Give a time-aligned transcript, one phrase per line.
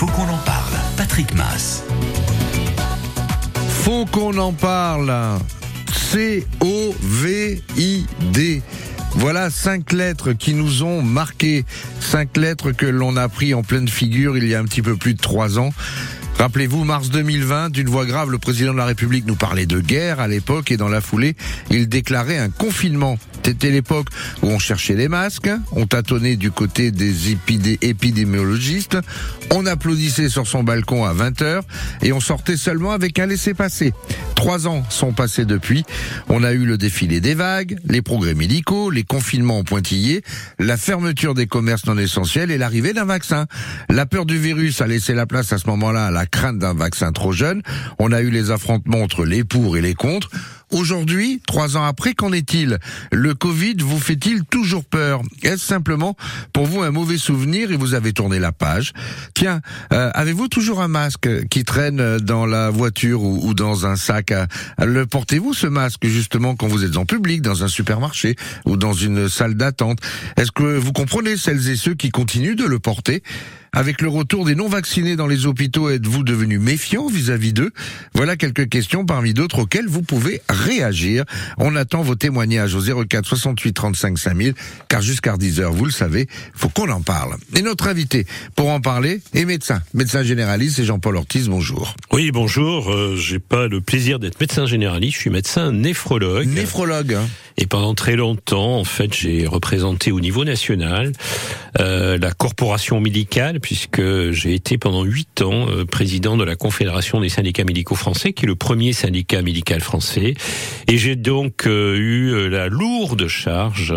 [0.00, 0.72] Faut qu'on en parle.
[0.96, 1.84] Patrick Mass.
[3.82, 5.14] Faut qu'on en parle.
[5.92, 6.62] C-O-V-I-D.
[9.16, 11.66] Voilà cinq lettres qui nous ont marqué.
[12.00, 14.96] Cinq lettres que l'on a pris en pleine figure il y a un petit peu
[14.96, 15.68] plus de trois ans.
[16.38, 20.20] Rappelez-vous, mars 2020, d'une voix grave, le président de la République nous parlait de guerre
[20.20, 21.36] à l'époque et dans la foulée,
[21.68, 23.18] il déclarait un confinement.
[23.50, 24.06] C'était l'époque
[24.44, 28.96] où on cherchait les masques, on tâtonnait du côté des épidémiologistes,
[29.50, 31.62] on applaudissait sur son balcon à 20h
[32.02, 33.92] et on sortait seulement avec un laissez-passer.
[34.36, 35.84] Trois ans sont passés depuis.
[36.28, 40.22] On a eu le défilé des vagues, les progrès médicaux, les confinements en pointillés,
[40.60, 43.46] la fermeture des commerces non essentiels et l'arrivée d'un vaccin.
[43.88, 46.74] La peur du virus a laissé la place à ce moment-là à la crainte d'un
[46.74, 47.62] vaccin trop jeune.
[47.98, 50.30] On a eu les affrontements entre les pour et les contre.
[50.70, 52.78] Aujourd'hui, trois ans après, qu'en est-il?
[53.10, 55.20] Le Covid vous fait-il toujours peur?
[55.42, 56.16] Est-ce simplement
[56.52, 58.92] pour vous un mauvais souvenir et vous avez tourné la page?
[59.34, 59.60] Tiens,
[59.92, 64.32] euh, avez-vous toujours un masque qui traîne dans la voiture ou, dans un sac
[64.78, 68.92] Le portez-vous ce masque justement quand vous êtes en public, dans un supermarché ou dans
[68.92, 69.98] une salle d'attente?
[70.36, 73.24] Est-ce que vous comprenez celles et ceux qui continuent de le porter?
[73.72, 77.70] Avec le retour des non-vaccinés dans les hôpitaux, êtes-vous devenu méfiant vis-à-vis d'eux?
[78.14, 81.24] Voilà quelques questions parmi d'autres auxquelles vous pouvez réagir.
[81.58, 84.54] On attend vos témoignages au 04 68 35 5000,
[84.88, 87.36] car jusqu'à 10h, vous le savez, faut qu'on en parle.
[87.56, 88.26] Et notre invité
[88.56, 91.94] pour en parler est médecin, médecin généraliste, c'est Jean-Paul Ortiz, bonjour.
[92.12, 96.48] Oui, bonjour, euh, j'ai pas le plaisir d'être médecin généraliste, je suis médecin néphrologue.
[96.48, 97.14] Néphrologue.
[97.14, 97.28] Hein.
[97.56, 101.12] Et pendant très longtemps, en fait, j'ai représenté au niveau national
[101.78, 107.20] euh, la corporation médicale, puisque j'ai été pendant huit ans euh, président de la Confédération
[107.20, 110.34] des syndicats médicaux français, qui est le premier syndicat médical français.
[110.88, 113.94] Et j'ai donc euh, eu la lourde charge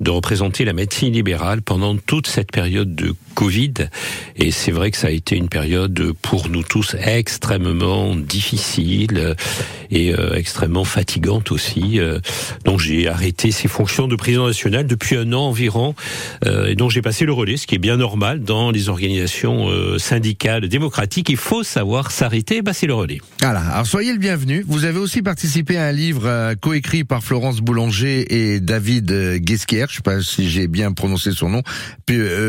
[0.00, 3.74] de représenter la médecine libérale pendant toute cette période de Covid.
[4.36, 9.34] Et c'est vrai que ça a été une période pour nous tous extrêmement difficile
[9.90, 11.98] et extrêmement fatigante aussi.
[12.64, 15.94] donc j'ai arrêté ses fonctions de président national depuis un an environ,
[16.46, 19.68] euh, et donc j'ai passé le relais, ce qui est bien normal dans les organisations
[19.68, 21.28] euh, syndicales démocratiques.
[21.28, 23.20] Il faut savoir s'arrêter et passer le relais.
[23.40, 24.64] Voilà, alors soyez le bienvenu.
[24.68, 29.88] Vous avez aussi participé à un livre euh, coécrit par Florence Boulanger et David Guesquière,
[29.88, 31.62] je ne sais pas si j'ai bien prononcé son nom,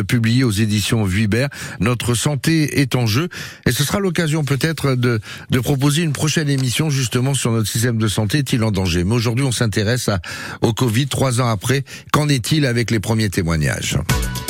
[0.07, 1.49] publié aux éditions Vuibert.
[1.79, 3.29] Notre santé est en jeu,
[3.65, 7.97] et ce sera l'occasion peut-être de, de proposer une prochaine émission justement sur notre système
[7.97, 9.03] de santé est-il en danger?
[9.03, 10.19] Mais aujourd'hui, on s'intéresse à,
[10.61, 11.83] au Covid trois ans après.
[12.11, 13.97] Qu'en est-il avec les premiers témoignages?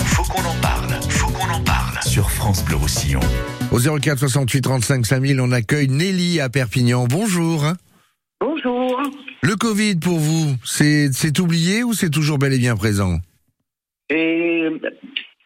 [0.06, 1.00] Faut qu'on en parle,
[2.14, 3.22] Sur France Bleu Roussillon.
[3.72, 7.08] Au 04 68 35 5000, on accueille Nelly à Perpignan.
[7.10, 7.66] Bonjour.
[8.40, 9.02] Bonjour.
[9.42, 13.18] Le Covid pour vous, c'est oublié ou c'est toujours bel et bien présent?
[14.12, 14.70] Et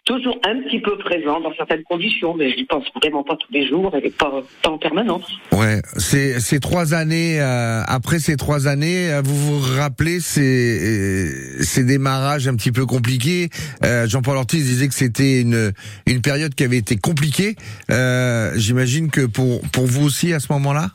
[0.08, 3.68] toujours un petit peu présent dans certaines conditions, mais je pense vraiment pas tous les
[3.68, 5.30] jours et pas, pas en permanence.
[5.52, 10.42] Ouais, ces, ces trois années, euh, après ces trois années, euh, vous vous rappelez ces,
[10.42, 13.50] euh, ces démarrages un petit peu compliqués?
[14.06, 15.74] Jean-Paul Ortiz disait que c'était une,
[16.06, 17.56] une période qui avait été compliquée.
[18.56, 20.90] J'imagine que pour, pour vous aussi à ce moment-là?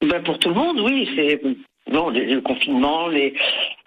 [0.00, 1.08] Ben Pour tout le monde, oui.
[1.16, 1.40] C'est
[1.90, 3.34] non, le confinement, les,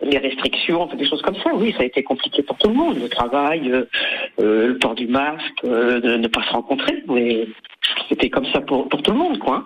[0.01, 2.99] les restrictions, des choses comme ça, oui, ça a été compliqué pour tout le monde.
[3.01, 3.85] Le travail, euh,
[4.39, 7.47] euh, le port du masque, euh, de ne pas se rencontrer, mais
[8.09, 9.65] c'était comme ça pour, pour tout le monde, quoi.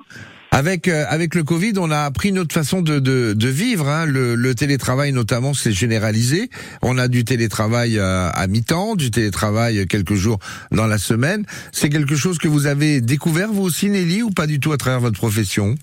[0.51, 3.87] Avec avec le Covid, on a appris notre façon de de, de vivre.
[3.87, 4.07] Hein.
[4.07, 6.49] Le, le, télétravail notamment s'est généralisé.
[6.81, 10.39] On a du télétravail à mi-temps, du télétravail quelques jours
[10.71, 11.45] dans la semaine.
[11.71, 14.77] C'est quelque chose que vous avez découvert vous aussi, Nelly, ou pas du tout à
[14.77, 15.75] travers votre profession?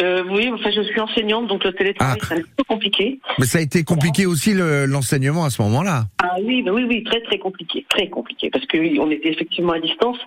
[0.00, 2.24] Euh, oui, enfin, je suis enseignante, donc le télétravail, ah.
[2.26, 3.20] c'est un peu compliqué.
[3.38, 6.04] Mais ça a été compliqué aussi l'enseignement à ce moment-là.
[6.22, 9.80] Ah oui, bah oui, oui, très très compliqué, très compliqué, parce qu'on était effectivement à
[9.80, 10.18] distance.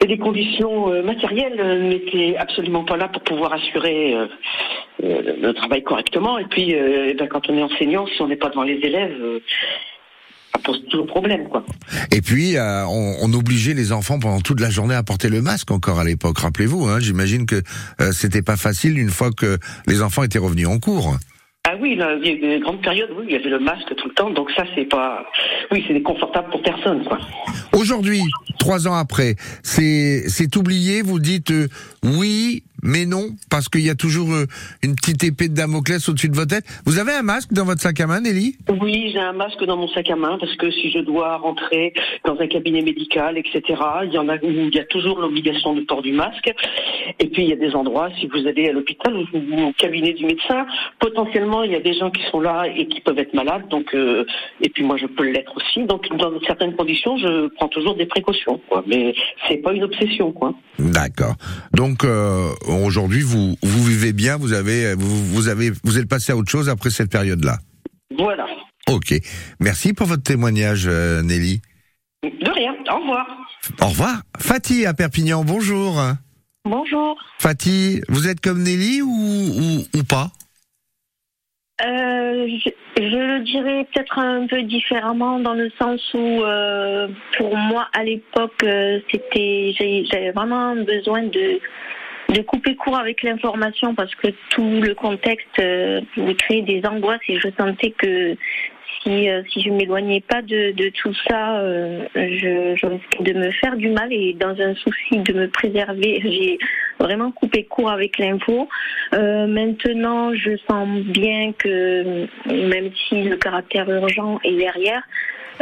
[0.00, 4.14] Et les conditions euh, matérielles euh, n'étaient absolument pas là pour pouvoir assurer
[5.02, 6.38] le travail correctement.
[6.38, 9.40] Et puis, ben, quand on est enseignant, si on n'est pas devant les élèves,
[10.52, 11.64] ça pose toujours problème, quoi.
[12.12, 15.42] Et puis, euh, on, on, obligeait les enfants pendant toute la journée à porter le
[15.42, 16.38] masque encore à l'époque.
[16.38, 17.62] Rappelez-vous, hein, j'imagine que
[18.00, 21.16] euh, c'était pas facile une fois que les enfants étaient revenus en cours.
[21.70, 23.94] Ah oui, il y a eu des grandes périodes où il y avait le masque
[23.94, 25.26] tout le temps, donc ça c'est pas,
[25.70, 27.18] oui, c'est confortable pour personne, quoi.
[27.74, 28.22] Aujourd'hui,
[28.58, 31.02] trois ans après, c'est c'est oublié.
[31.02, 31.68] Vous dites euh,
[32.02, 34.46] oui, mais non, parce qu'il y a toujours euh,
[34.82, 36.64] une petite épée de Damoclès au-dessus de votre tête.
[36.86, 38.56] Vous avez un masque dans votre sac à main, Nelly?
[38.80, 41.92] Oui, j'ai un masque dans mon sac à main parce que si je dois rentrer
[42.24, 43.62] dans un cabinet médical, etc.,
[44.04, 46.52] il y en a où il y a toujours l'obligation de port du masque.
[47.18, 50.12] Et puis il y a des endroits, si vous allez à l'hôpital ou au cabinet
[50.12, 50.66] du médecin,
[51.00, 53.68] potentiellement il y a des gens qui sont là et qui peuvent être malades.
[53.68, 54.24] Donc euh,
[54.60, 55.84] et puis moi je peux l'être aussi.
[55.84, 58.60] Donc dans certaines conditions, je prends toujours des précautions.
[58.68, 58.84] Quoi.
[58.86, 59.14] Mais
[59.48, 60.54] c'est pas une obsession, quoi.
[60.78, 61.34] D'accord.
[61.74, 66.32] Donc euh, aujourd'hui vous vous vivez bien, vous avez vous, vous avez vous êtes passé
[66.32, 67.58] à autre chose après cette période-là.
[68.16, 68.46] Voilà.
[68.88, 69.14] Ok.
[69.60, 71.60] Merci pour votre témoignage, euh, Nelly.
[72.22, 72.74] De rien.
[72.90, 73.26] Au revoir.
[73.82, 74.22] Au revoir.
[74.38, 76.00] Fatih à Perpignan, bonjour.
[76.64, 77.18] Bonjour.
[77.38, 80.30] Fatih, vous êtes comme Nelly ou, ou, ou pas?
[81.80, 87.06] Euh, je, je le dirais peut-être un peu différemment dans le sens où, euh,
[87.36, 89.74] pour moi, à l'époque, euh, c'était,
[90.10, 91.60] j'avais vraiment besoin de
[92.28, 96.00] de couper court avec l'information parce que tout le contexte euh,
[96.38, 98.36] créait des angoisses et je sentais que
[99.02, 103.38] si euh, si je m'éloignais pas de, de tout ça, euh, je, je risquais de
[103.38, 106.58] me faire du mal et dans un souci de me préserver, j'ai
[106.98, 108.68] vraiment coupé court avec l'info.
[109.14, 115.02] Euh, maintenant, je sens bien que même si le caractère urgent est derrière,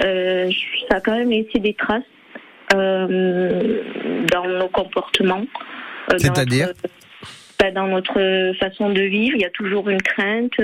[0.05, 0.51] euh,
[0.89, 2.03] ça a quand même laissé des traces
[2.75, 3.83] euh,
[4.33, 5.45] dans nos comportements.
[6.19, 6.73] C'est-à-dire
[7.59, 10.61] bah, dans notre façon de vivre, il y a toujours une crainte.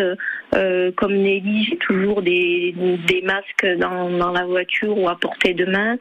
[0.55, 2.75] Euh, comme Nelly, j'ai toujours des,
[3.07, 5.97] des masques dans, dans la voiture ou à portée de main.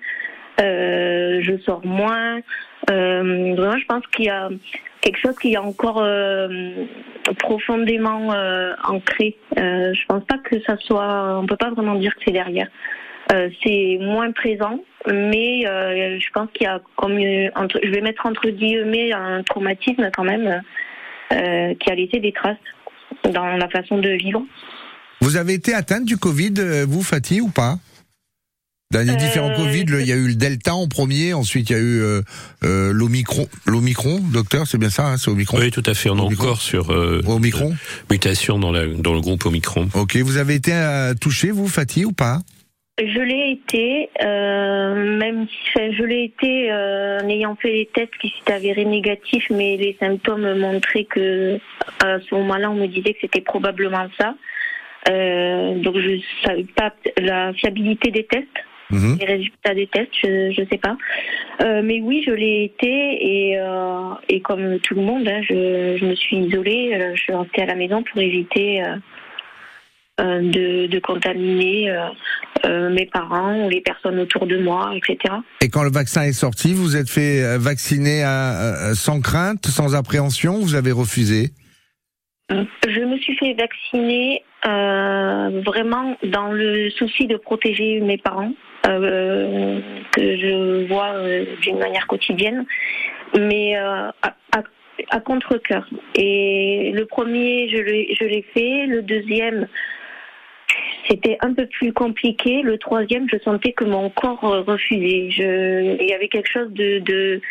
[0.59, 2.39] Euh, je sors moins.
[2.89, 4.49] Euh, vraiment, je pense qu'il y a
[4.99, 6.05] quelque chose qui est encore
[7.39, 8.33] profondément
[8.83, 9.37] ancré.
[9.55, 11.39] Je pense pas que ça soit.
[11.39, 12.67] On peut pas vraiment dire que c'est derrière.
[13.31, 17.89] Euh, c'est moins présent, mais euh, je pense qu'il y a comme une- entre, je
[17.89, 20.61] vais mettre entre guillemets un traumatisme quand même
[21.31, 22.57] euh, qui a laissé des traces
[23.31, 24.43] dans la façon de vivre.
[25.21, 27.75] Vous avez été atteinte du Covid, euh, vous, Fatih, ou pas?
[28.91, 31.73] Dans les Euh, différents Covid, il y a eu le Delta en premier, ensuite il
[31.73, 32.21] y a eu euh,
[32.65, 33.47] euh, l'Omicron.
[33.65, 35.57] L'Omicron, docteur, c'est bien ça, hein, c'est Omicron?
[35.59, 36.09] Oui, tout à fait.
[36.09, 37.73] On est encore sur euh, Omicron?
[38.09, 39.87] mutation dans, la, dans le groupe Omicron.
[39.95, 42.41] Ok, vous avez été euh, touché, vous, Fatih, ou pas?
[42.99, 47.85] Je l'ai été, euh, même si enfin, je l'ai été euh, en ayant fait les
[47.87, 51.57] tests qui s'étaient avérés négatifs, mais les symptômes montraient que
[52.03, 54.35] à ce moment-là, on me disait que c'était probablement ça.
[55.09, 58.45] Euh, donc je savais pas la fiabilité des tests,
[58.91, 59.17] Mhm.
[59.19, 60.97] les résultats des tests, je je sais pas.
[61.63, 65.97] Euh, mais oui, je l'ai été et euh, et comme tout le monde, hein, je,
[65.97, 68.83] je me suis isolée, euh, je suis restée à la maison pour éviter
[70.19, 72.05] de, de contaminer euh,
[72.65, 75.35] euh, mes parents ou les personnes autour de moi, etc.
[75.61, 79.95] Et quand le vaccin est sorti, vous êtes fait euh, vacciner à- sans crainte, sans
[79.95, 81.49] appréhension, ou vous avez refusé?
[82.49, 88.51] Je me suis fait vacciner euh, vraiment dans le souci de protéger mes parents,
[88.87, 89.79] euh,
[90.11, 92.65] que je vois euh, d'une manière quotidienne,
[93.39, 94.63] mais euh, à, à,
[95.11, 95.87] à contre-cœur.
[96.15, 98.85] Et le premier, je l'ai fait.
[98.85, 99.67] Le deuxième,
[101.09, 102.61] c'était un peu plus compliqué.
[102.61, 105.29] Le troisième, je sentais que mon corps euh, refusait.
[105.31, 107.41] Je, il y avait quelque chose de, de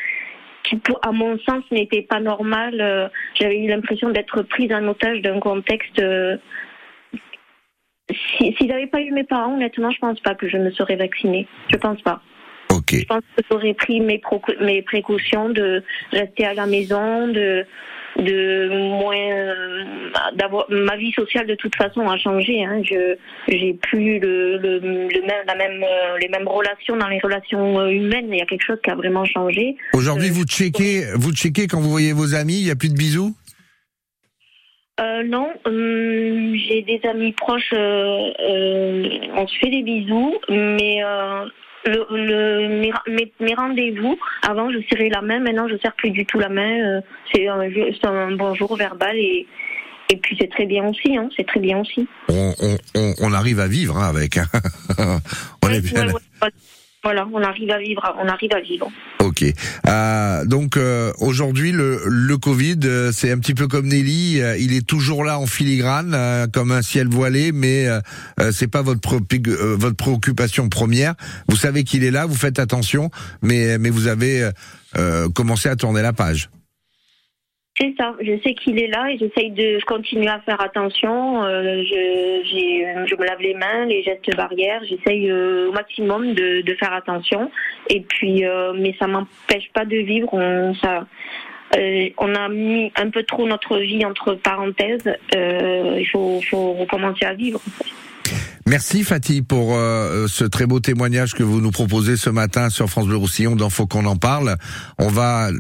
[0.65, 2.81] qui, pour- à mon sens, n'était pas normal.
[2.81, 5.99] Euh, J'avais eu l'impression d'être prise en otage d'un contexte.
[5.99, 6.37] euh,
[8.39, 11.47] Si, j'avais pas eu mes parents, honnêtement, je pense pas que je me serais vaccinée.
[11.69, 12.21] Je pense pas.
[12.93, 14.21] Je pense que j'aurais pris mes,
[14.61, 15.83] mes précautions de
[16.13, 17.65] rester à la maison, de
[18.21, 18.69] de
[19.01, 19.85] moins euh,
[20.35, 22.83] d'avoir ma vie sociale de toute façon a changé hein.
[22.85, 23.17] je
[23.49, 27.81] j'ai plus le, le, le même la même euh, les mêmes relations dans les relations
[27.81, 28.29] euh, humaines.
[28.31, 29.77] Il y a quelque chose qui a vraiment changé.
[29.95, 32.91] Aujourd'hui, Euh, vous checkez, vous checkez quand vous voyez vos amis, il n'y a plus
[32.91, 33.35] de bisous?
[35.01, 39.03] Euh, non, hum, j'ai des amis proches, euh,
[39.35, 41.03] on se fait des bisous, mais
[41.87, 42.69] le, le,
[43.09, 46.49] mes, mes- rendez-vous, avant je serrais la main, maintenant je serre plus du tout la
[46.49, 46.99] main.
[46.99, 47.01] euh,
[47.33, 47.61] c'est un,
[48.13, 49.47] un bonjour verbal et,
[50.13, 52.07] et puis c'est très bien aussi, hein, c'est très bien aussi.
[52.29, 52.53] on,
[52.95, 54.37] on, on, arrive à vivre hein, avec.
[54.37, 54.45] hein.
[55.65, 56.07] on est bien.
[56.07, 56.49] ouais, ouais,
[57.03, 58.89] voilà, on arrive à vivre, on arrive à vivre.
[59.87, 64.41] Euh, donc euh, aujourd'hui, le, le Covid, euh, c'est un petit peu comme Nelly.
[64.41, 67.87] euh, il est toujours là en filigrane, euh, comme un ciel voilé, mais
[68.53, 69.19] c'est pas votre
[69.77, 71.15] votre préoccupation première.
[71.49, 73.11] Vous savez qu'il est là, vous faites attention,
[73.43, 74.51] mais mais vous avez
[75.35, 76.51] commencé à tourner la page.
[77.79, 81.43] C'est ça, je sais qu'il est là et j'essaye de continuer à faire attention.
[81.45, 86.61] Euh, je, je me lave les mains, les gestes barrières, j'essaye euh, au maximum de,
[86.61, 87.51] de faire attention.
[87.89, 90.29] Et puis, euh, mais ça m'empêche pas de vivre.
[90.35, 91.07] On, ça,
[92.19, 95.17] on a mis un peu trop notre vie entre parenthèses.
[95.33, 97.61] Il faut, faut recommencer à vivre.
[98.71, 102.89] Merci Fatih pour euh, ce très beau témoignage que vous nous proposez ce matin sur
[102.89, 104.59] France Bleu Roussillon dans Faut qu'on en parle.
[104.99, 105.51] On va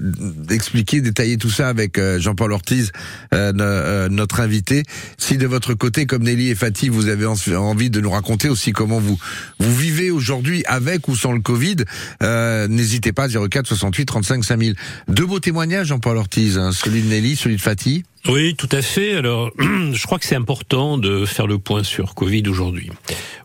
[0.49, 2.93] expliquer, détailler tout ça avec euh, Jean-Paul Ortiz,
[3.35, 4.85] euh, notre invité.
[5.19, 8.71] Si de votre côté, comme Nelly et Fatih, vous avez envie de nous raconter aussi
[8.71, 9.19] comment vous
[9.59, 11.77] vous vivez aujourd'hui avec ou sans le Covid,
[12.21, 14.77] n'hésitez pas 04 68 35 5000.
[15.09, 18.05] Deux beaux témoignages, Jean-Paul Ortiz, hein, celui de Nelly, celui de Fatih.
[18.29, 19.15] Oui, tout à fait.
[19.15, 22.91] Alors, je crois que c'est important de faire le point sur Covid aujourd'hui.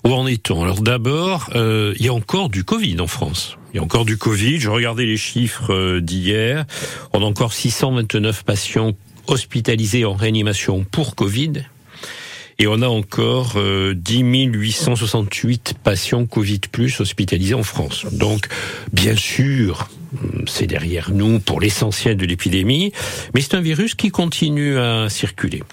[0.03, 0.63] Où en est-on?
[0.63, 3.57] Alors d'abord, euh, il y a encore du Covid en France.
[3.73, 4.59] Il y a encore du Covid.
[4.59, 6.65] Je regardais les chiffres euh, d'hier.
[7.13, 8.93] On a encore 629 patients
[9.27, 11.63] hospitalisés en réanimation pour Covid.
[12.57, 18.05] Et on a encore euh, 10 868 patients Covid plus hospitalisés en France.
[18.13, 18.47] Donc,
[18.93, 19.89] bien sûr,
[20.47, 22.93] c'est derrière nous pour l'essentiel de l'épidémie,
[23.33, 25.63] mais c'est un virus qui continue à circuler.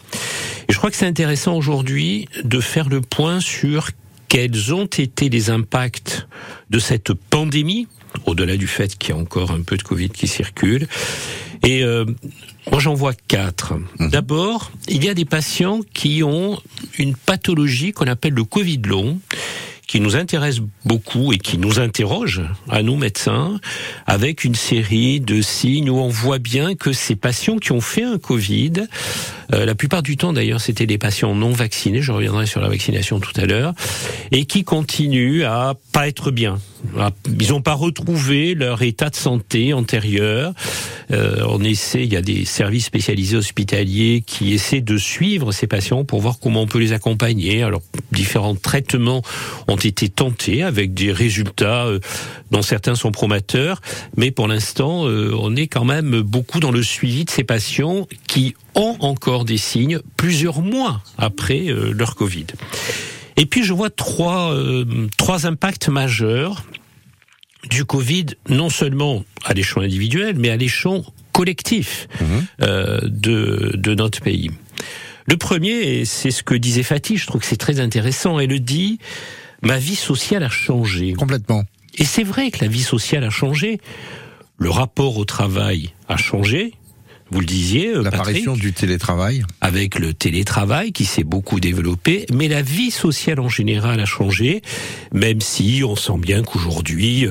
[0.69, 3.91] Et je crois que c'est intéressant aujourd'hui de faire le point sur
[4.29, 6.27] quels ont été les impacts
[6.71, 7.87] de cette pandémie,
[8.27, 10.89] au-delà du fait qu'il y a encore un peu de Covid qui circule.
[11.65, 12.05] Et euh,
[12.71, 13.75] moi j'en vois quatre.
[13.99, 14.11] Mhm.
[14.11, 16.61] D'abord, il y a des patients qui ont
[16.99, 19.21] une pathologie qu'on appelle le Covid long
[19.93, 23.61] qui nous intéresse beaucoup et qui nous interroge à nous médecins
[24.07, 28.03] avec une série de signes où on voit bien que ces patients qui ont fait
[28.03, 28.73] un Covid,
[29.53, 32.71] euh, la plupart du temps d'ailleurs c'était des patients non vaccinés, je reviendrai sur la
[32.71, 33.75] vaccination tout à l'heure,
[34.31, 36.59] et qui continuent à pas être bien.
[37.41, 40.53] Ils n'ont pas retrouvé leur état de santé antérieur.
[41.13, 45.67] Euh, on essaie, il y a des services spécialisés hospitaliers qui essaient de suivre ces
[45.67, 47.63] patients pour voir comment on peut les accompagner.
[47.63, 49.23] Alors différents traitements
[49.69, 52.01] ont été tentés avec des résultats euh,
[52.51, 53.81] dont certains sont prometteurs,
[54.17, 58.07] mais pour l'instant, euh, on est quand même beaucoup dans le suivi de ces patients
[58.27, 62.47] qui ont encore des signes plusieurs mois après euh, leur Covid.
[63.37, 64.55] Et puis je vois trois,
[65.17, 66.63] trois impacts majeurs
[67.71, 72.25] du Covid, non seulement à l'échelon individuel, mais à l'échelon collectif mmh.
[72.63, 74.51] euh, de, de notre pays.
[75.27, 78.51] Le premier, et c'est ce que disait Fatih, je trouve que c'est très intéressant, elle
[78.51, 78.99] le dit,
[79.63, 81.15] ma vie sociale a changé.
[81.15, 81.65] Complètement.
[81.95, 83.81] Et c'est vrai que la vie sociale a changé.
[84.59, 86.75] Le rapport au travail a changé,
[87.33, 92.47] vous le disiez, euh, l'apparition du télétravail, avec le télétravail qui s'est beaucoup développé, mais
[92.47, 94.63] la vie sociale en général a changé,
[95.13, 97.27] même si on sent bien qu'aujourd'hui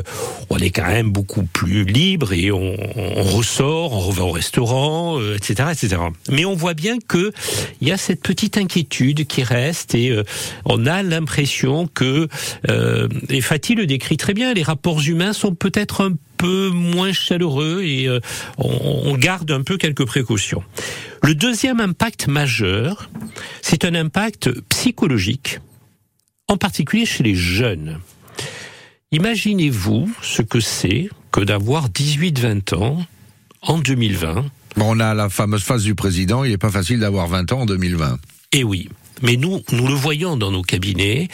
[0.49, 5.19] on est quand même beaucoup plus libre et on, on ressort, on va au restaurant,
[5.19, 6.01] etc., euh, etc.
[6.29, 7.31] Mais on voit bien que
[7.79, 10.23] il y a cette petite inquiétude qui reste et euh,
[10.65, 12.27] on a l'impression que,
[12.69, 16.17] euh, et Fatih le décrit très bien, les rapports humains sont peut-être un peu
[16.47, 18.19] moins chaleureux et euh,
[18.57, 20.63] on, garde un peu quelques précautions.
[21.23, 23.09] Le deuxième impact majeur,
[23.61, 25.59] c'est un impact psychologique,
[26.47, 27.99] en particulier chez les jeunes.
[29.11, 33.05] Imaginez-vous ce que c'est que d'avoir 18-20 ans
[33.61, 34.45] en 2020.
[34.77, 37.61] Bon, on a la fameuse phase du président, il n'est pas facile d'avoir 20 ans
[37.61, 38.17] en 2020.
[38.53, 38.89] Eh oui.
[39.21, 41.27] Mais nous, nous le voyons dans nos cabinets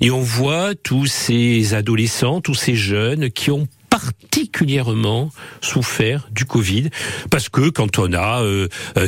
[0.00, 5.30] et on voit tous ces adolescents, tous ces jeunes qui ont particulièrement
[5.60, 6.88] souffert du Covid
[7.30, 8.42] parce que quand on a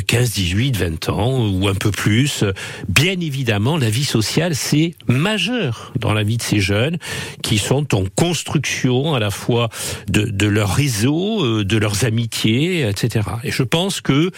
[0.05, 2.43] 15, 18, 20 ans ou un peu plus,
[2.87, 6.97] bien évidemment, la vie sociale, c'est majeur dans la vie de ces jeunes
[7.41, 9.69] qui sont en construction à la fois
[10.07, 13.27] de, de leur réseau, euh, de leurs amitiés, etc.
[13.43, 14.31] Et je pense que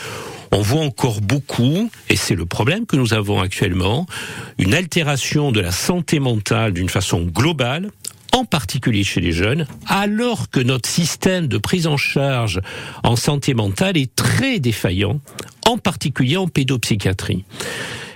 [0.51, 4.05] on voit encore beaucoup, et c'est le problème que nous avons actuellement,
[4.57, 7.89] une altération de la santé mentale d'une façon globale
[8.33, 12.61] en particulier chez les jeunes, alors que notre système de prise en charge
[13.03, 15.19] en santé mentale est très défaillant,
[15.65, 17.45] en particulier en pédopsychiatrie.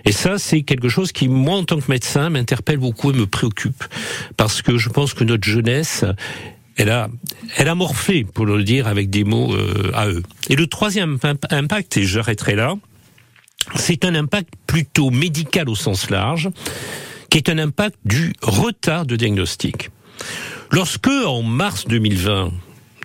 [0.05, 3.27] Et ça, c'est quelque chose qui, moi, en tant que médecin, m'interpelle beaucoup et me
[3.27, 3.83] préoccupe,
[4.37, 6.05] parce que je pense que notre jeunesse,
[6.75, 7.09] elle a,
[7.57, 10.23] elle a morflé, pour le dire avec des mots euh, à eux.
[10.49, 11.19] Et le troisième
[11.51, 12.75] impact, et j'arrêterai là,
[13.75, 16.49] c'est un impact plutôt médical au sens large,
[17.29, 19.91] qui est un impact du retard de diagnostic.
[20.71, 22.51] Lorsque, en mars 2020,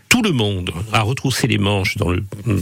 [0.09, 1.97] tout le monde a retroussé les manches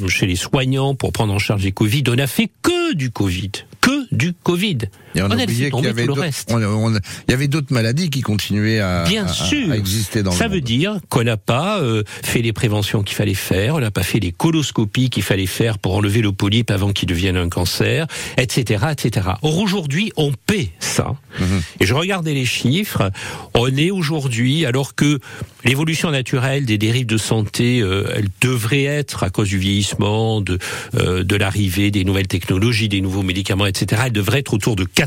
[0.08, 3.52] chez les soignants pour prendre en charge les Covid, on n'a fait que du Covid,
[3.80, 4.78] que du Covid.
[5.14, 8.20] Et on On a laissé qu'il y avait d'autres- il y avait d'autres maladies qui
[8.20, 9.70] continuaient à, Bien à- sûr.
[9.70, 10.64] à exister dans Ça le veut monde.
[10.64, 14.18] dire qu'on n'a pas euh, fait les préventions qu'il fallait faire, on n'a pas fait
[14.20, 18.06] les coloscopies qu'il fallait faire pour enlever le polype avant qu'il devienne un cancer,
[18.36, 19.28] etc., etc.
[19.42, 21.14] Or aujourd'hui, on paie ça.
[21.40, 21.62] Mhm.
[21.80, 23.10] Et je regardais les chiffres.
[23.54, 25.18] On est aujourd'hui, alors que
[25.64, 30.58] l'évolution naturelle des dérives de santé, euh, elle devrait être à cause du vieillissement, de
[30.96, 34.02] euh, de l'arrivée des nouvelles technologies, des nouveaux médicaments, etc.
[34.06, 35.03] Elle devrait être autour de 4%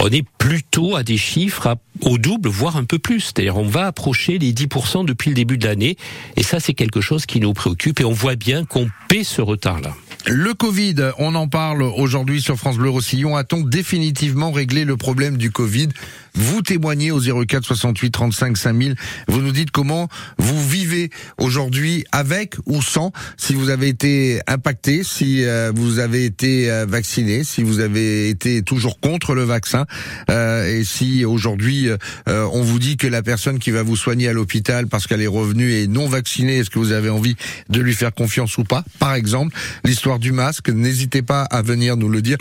[0.00, 3.32] on est plutôt à des chiffres au double, voire un peu plus.
[3.52, 5.96] On va approcher les 10% depuis le début de l'année.
[6.36, 8.00] Et ça, c'est quelque chose qui nous préoccupe.
[8.00, 9.94] Et on voit bien qu'on paie ce retard-là.
[10.26, 13.34] Le Covid, on en parle aujourd'hui sur France Bleu Roussillon.
[13.34, 15.88] A-t-on définitivement réglé le problème du Covid?
[16.34, 18.96] Vous témoignez au 04 68 35 5000.
[19.28, 20.08] Vous nous dites comment
[20.38, 26.24] vous vivez aujourd'hui avec ou sans, si vous avez été impacté, si euh, vous avez
[26.24, 29.86] été euh, vacciné, si vous avez été toujours contre le vaccin,
[30.30, 31.88] euh, et si aujourd'hui
[32.28, 35.22] euh, on vous dit que la personne qui va vous soigner à l'hôpital parce qu'elle
[35.22, 37.36] est revenue est non vaccinée, est-ce que vous avez envie
[37.68, 38.84] de lui faire confiance ou pas?
[38.98, 42.38] Par exemple, l'histoire du masque, n'hésitez pas à venir nous le dire.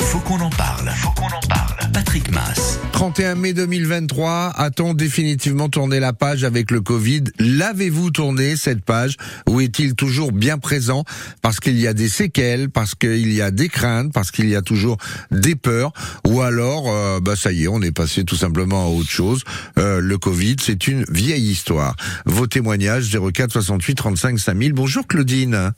[0.00, 0.90] Faut qu'on en parle.
[0.96, 1.55] Faut qu'on en parle.
[1.96, 2.78] Patrick Mass.
[2.92, 7.24] 31 mai 2023, a-t-on définitivement tourné la page avec le Covid?
[7.38, 9.16] L'avez-vous tourné cette page?
[9.48, 11.04] Ou est-il toujours bien présent?
[11.40, 14.54] Parce qu'il y a des séquelles, parce qu'il y a des craintes, parce qu'il y
[14.56, 14.98] a toujours
[15.30, 15.92] des peurs?
[16.26, 19.42] Ou alors, euh, bah ça y est, on est passé tout simplement à autre chose.
[19.78, 21.96] Euh, le Covid, c'est une vieille histoire.
[22.26, 24.74] Vos témoignages 04 68 35 5000.
[24.74, 25.72] Bonjour Claudine,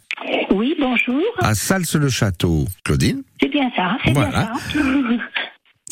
[0.52, 1.22] Oui, bonjour.
[1.38, 2.66] à Sals-le-Château.
[2.84, 3.22] Claudine?
[3.40, 4.50] C'est bien ça, c'est Voilà.
[4.74, 5.20] bien ça.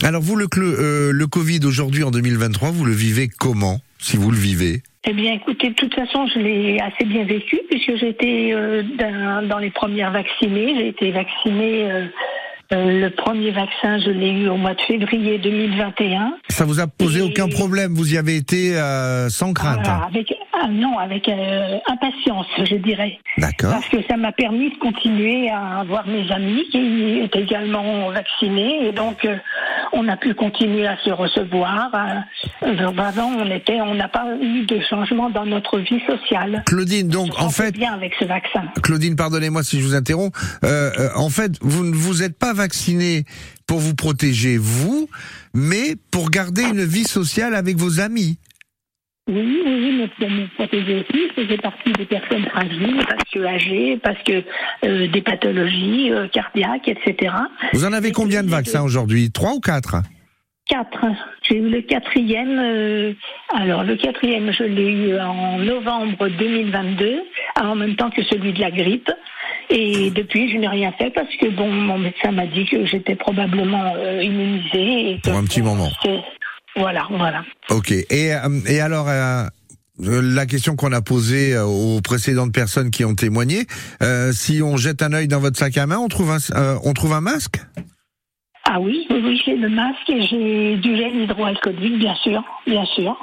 [0.03, 4.31] Alors vous, le, euh, le Covid aujourd'hui en 2023, vous le vivez comment Si vous
[4.31, 4.83] le vivez?
[5.09, 9.47] Eh bien, écoutez, de toute façon, je l'ai assez bien vécu puisque j'étais euh, dans,
[9.49, 10.75] dans les premières vaccinées.
[10.77, 11.91] J'ai été vaccinée.
[11.91, 12.07] euh,
[12.71, 16.35] le premier vaccin, je l'ai eu au mois de février 2021.
[16.49, 20.07] Ça vous a posé Et- aucun problème Vous y avez été euh, sans crainte Voilà,
[20.07, 23.73] avec ah, non, avec euh, impatience, je dirais, D'accord.
[23.73, 28.87] parce que ça m'a permis de continuer à voir mes amis qui étaient également vaccinés,
[28.89, 29.37] et donc euh,
[29.93, 31.91] on a pu continuer à se recevoir.
[32.63, 36.63] Euh, euh, avant, on était, on n'a pas eu de changement dans notre vie sociale.
[36.67, 38.63] Claudine, donc On en fait, bien avec ce vaccin.
[38.83, 40.37] Claudine, pardonnez-moi si je vous interromps.
[40.65, 43.25] Euh, euh, en fait, vous ne vous êtes pas vacciné
[43.69, 45.09] pour vous protéger vous,
[45.55, 48.39] mais pour garder une vie sociale avec vos amis.
[49.29, 53.45] Oui, oui, mais pour me protéger aussi, je faisais partie des personnes fragiles, parce que
[53.45, 54.45] âgées, parce que
[54.85, 57.35] euh, des pathologies euh, cardiaques, etc.
[57.73, 59.33] Vous en avez Et combien de vaccins aujourd'hui?
[59.33, 59.97] Trois ou quatre?
[60.69, 61.07] Quatre.
[61.49, 62.59] J'ai eu le quatrième.
[62.59, 63.13] euh,
[63.53, 67.21] alors, le quatrième, je l'ai eu en novembre 2022,
[67.61, 69.11] en même temps que celui de la grippe.
[69.71, 73.17] Et depuis, je n'ai rien fait parce que bon, mon médecin m'a dit que j'étais
[73.17, 75.13] probablement euh, immunisée.
[75.13, 75.91] Et Pour un petit moment.
[76.77, 77.43] Voilà, voilà.
[77.71, 77.91] Ok.
[77.91, 79.45] Et, euh, et alors, euh,
[80.05, 83.67] euh, la question qu'on a posée euh, aux précédentes personnes qui ont témoigné,
[84.03, 86.79] euh, si on jette un œil dans votre sac à main, on trouve un, euh,
[86.85, 87.57] on trouve un masque?
[88.69, 92.85] Ah oui, oui, oui, j'ai le masque et j'ai du gel hydroalcoolique, bien sûr, bien
[92.85, 93.17] sûr.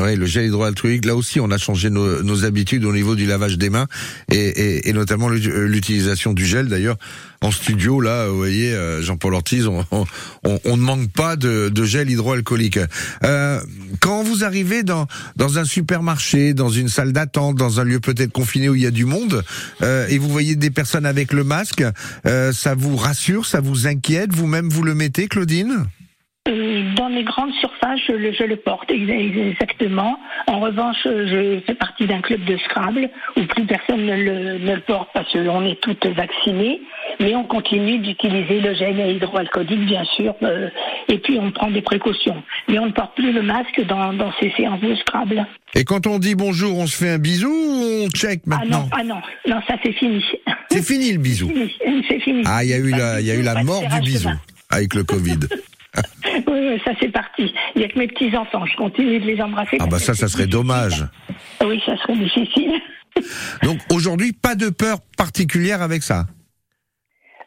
[0.00, 1.04] Oui, le gel hydroalcoolique.
[1.04, 3.86] Là aussi, on a changé nos, nos habitudes au niveau du lavage des mains
[4.30, 6.68] et, et, et notamment euh, l'utilisation du gel.
[6.68, 6.96] D'ailleurs,
[7.42, 10.06] en studio, là, vous voyez, euh, Jean-Paul Ortiz, on, on,
[10.64, 12.80] on ne manque pas de, de gel hydroalcoolique.
[13.22, 13.60] Euh,
[14.00, 15.06] quand vous arrivez dans,
[15.36, 18.86] dans un supermarché, dans une salle d'attente, dans un lieu peut-être confiné où il y
[18.86, 19.44] a du monde,
[19.82, 21.84] euh, et vous voyez des personnes avec le masque,
[22.26, 24.32] euh, ça vous rassure, ça vous inquiète?
[24.32, 25.86] Vous-même, vous le mettez, Claudine?
[26.96, 30.18] Dans les grandes surfaces, je le, je le porte ex- exactement.
[30.46, 34.74] En revanche, je fais partie d'un club de Scrabble où plus personne ne le, ne
[34.74, 36.80] le porte parce qu'on est toutes vaccinées,
[37.20, 40.68] mais on continue d'utiliser le gel hydroalcoolique, bien sûr, euh,
[41.08, 42.42] et puis on prend des précautions.
[42.68, 45.46] Mais on ne porte plus le masque dans, dans ces séances de Scrabble.
[45.74, 48.78] Et quand on dit bonjour, on se fait un bisou ou on check Ah non,
[48.78, 50.24] maintenant ah non, non, ça c'est fini.
[50.70, 51.50] C'est fini le bisou.
[52.08, 52.42] C'est fini.
[52.46, 54.00] Ah, il y a eu la, il y a eu la Pas de mort du
[54.00, 54.30] bisou
[54.70, 55.38] avec le Covid.
[56.46, 57.52] Oui, oui, ça c'est parti.
[57.74, 59.76] Il n'y a que mes petits-enfants, je continue de les embrasser.
[59.80, 60.48] Ah bah ça, ça serait difficile.
[60.50, 61.04] dommage.
[61.64, 62.72] Oui, ça serait difficile.
[63.62, 66.26] Donc aujourd'hui, pas de peur particulière avec ça.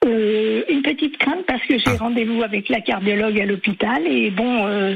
[0.05, 1.97] Euh, une petite crainte parce que j'ai Ah.
[1.99, 4.95] rendez-vous avec la cardiologue à l'hôpital et bon, euh,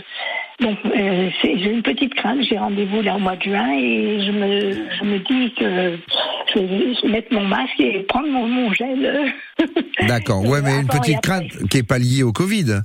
[0.60, 2.42] bon, euh, j'ai une petite crainte.
[2.48, 5.98] J'ai rendez-vous là au mois de juin et je me, je me dis que
[6.54, 6.60] je
[7.08, 9.34] vais mettre mon masque et prendre mon, mon gel.
[10.08, 10.46] D'accord.
[10.46, 12.82] Ouais, mais une petite crainte qui est pas liée au Covid.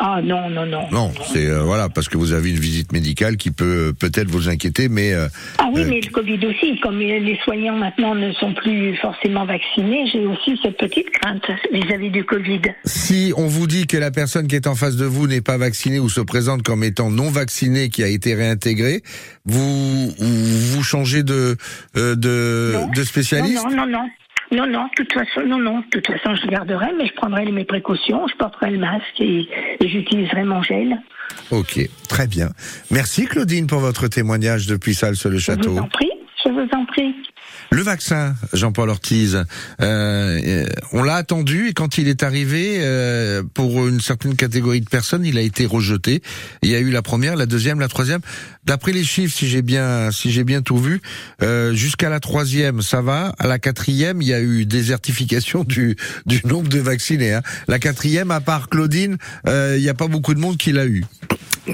[0.00, 0.86] Ah non, non, non.
[0.92, 4.28] Non, c'est euh, voilà parce que vous avez une visite médicale qui peut euh, peut-être
[4.28, 5.26] vous inquiéter, mais euh,
[5.58, 9.44] Ah oui, Euh, mais le Covid aussi, comme les soignants maintenant ne sont plus forcément
[9.44, 12.60] vaccinés, j'ai aussi cette petite crainte vis-à-vis du Covid.
[12.84, 15.58] si on vous dit que la personne qui est en face de vous n'est pas
[15.58, 19.02] vaccinée ou se présente comme étant non vaccinée, qui a été réintégrée,
[19.46, 21.56] vous vous changez de
[21.96, 23.64] euh, de, de spécialiste?
[23.64, 24.08] Non, non, non, non.
[24.50, 25.80] Non, non, de toute façon, non, non.
[25.80, 29.48] De toute façon, je garderai, mais je prendrai mes précautions, je porterai le masque et,
[29.80, 30.96] et j'utiliserai mon gel.
[31.50, 32.48] Ok, très bien.
[32.90, 35.78] Merci Claudine pour votre témoignage depuis salle sur le Je vous château.
[35.78, 36.10] en prie,
[36.44, 37.14] je vous en prie.
[37.70, 39.44] Le vaccin, Jean-Paul Ortiz,
[39.82, 44.88] euh, on l'a attendu et quand il est arrivé, euh, pour une certaine catégorie de
[44.88, 46.22] personnes, il a été rejeté.
[46.62, 48.20] Il y a eu la première, la deuxième, la troisième.
[48.64, 51.00] D'après les chiffres, si j'ai bien, si j'ai bien tout vu,
[51.42, 53.34] euh, jusqu'à la troisième, ça va.
[53.38, 57.32] À la quatrième, il y a eu désertification du du nombre de vaccinés.
[57.34, 57.42] hein.
[57.66, 59.16] La quatrième, à part Claudine,
[59.46, 61.04] euh, il n'y a pas beaucoup de monde qui l'a eu.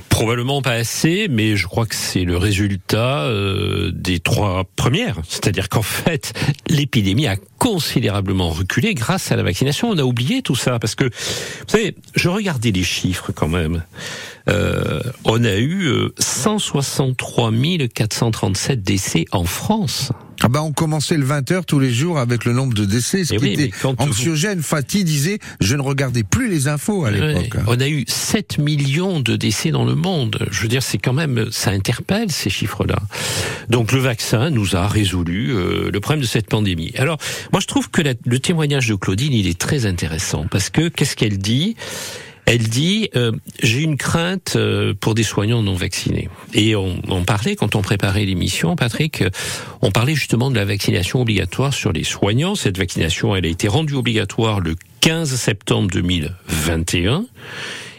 [0.08, 5.20] Probablement pas assez, mais je crois que c'est le résultat euh, des trois premières.
[5.28, 6.32] C'est-à-dire qu'en fait,
[6.68, 9.90] l'épidémie a considérablement reculé grâce à la vaccination.
[9.90, 11.10] On a oublié tout ça parce que, vous
[11.68, 13.84] savez, je regardais les chiffres quand même.
[14.48, 17.50] Euh, on a eu euh, 163
[17.94, 20.12] 437 décès en France.
[20.42, 23.32] Ah bah on commençait le 20h tous les jours avec le nombre de décès, ce
[23.34, 24.60] Eh qui oui, était quand vous- anxiogène.
[24.62, 27.56] Fatih disait, je ne regardais plus les infos à l'époque.
[27.66, 30.46] On a eu 7 millions de décès dans le monde.
[30.50, 32.98] Je veux dire, c'est quand même, ça interpelle ces chiffres-là.
[33.70, 36.92] Donc le vaccin nous a résolu euh, le problème de cette pandémie.
[36.98, 37.16] Alors,
[37.52, 40.88] moi je trouve que la- le témoignage de Claudine, il est très intéressant parce que
[40.88, 41.76] qu'est-ce qu'elle dit?
[42.46, 46.28] Elle dit euh, j'ai une crainte euh, pour des soignants non vaccinés.
[46.52, 49.30] Et on, on parlait quand on préparait l'émission, Patrick, euh,
[49.82, 52.54] on parlait justement de la vaccination obligatoire sur les soignants.
[52.54, 57.26] Cette vaccination, elle a été rendue obligatoire le 15 septembre 2021.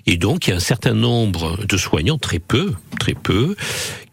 [0.08, 3.56] Et donc, il y a un certain nombre de soignants, très peu, très peu,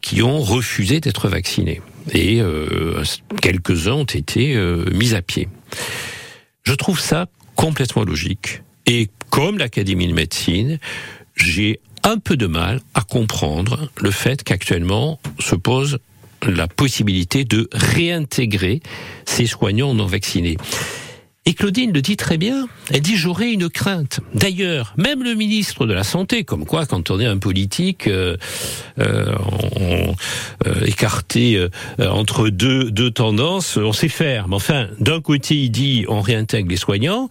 [0.01, 1.83] qui ont refusé d'être vaccinés.
[2.12, 3.05] Et euh,
[3.40, 5.49] quelques-uns ont été euh, mis à pied.
[6.62, 8.62] Je trouve ça complètement logique.
[8.87, 10.79] Et comme l'Académie de médecine,
[11.37, 15.99] j'ai un peu de mal à comprendre le fait qu'actuellement se pose
[16.47, 18.83] la possibilité de réintégrer
[19.25, 20.59] ces soignants non vaccinés.
[21.44, 22.68] Et Claudine le dit très bien.
[22.92, 24.20] Elle dit j'aurais une crainte.
[24.33, 28.37] D'ailleurs, même le ministre de la Santé, comme quoi quand on est un politique euh,
[29.00, 29.35] euh,
[29.74, 30.14] on,
[30.68, 34.46] euh, écarté euh, entre deux, deux tendances, on sait faire.
[34.46, 37.28] Mais enfin, d'un côté, il dit on réintègre les soignants,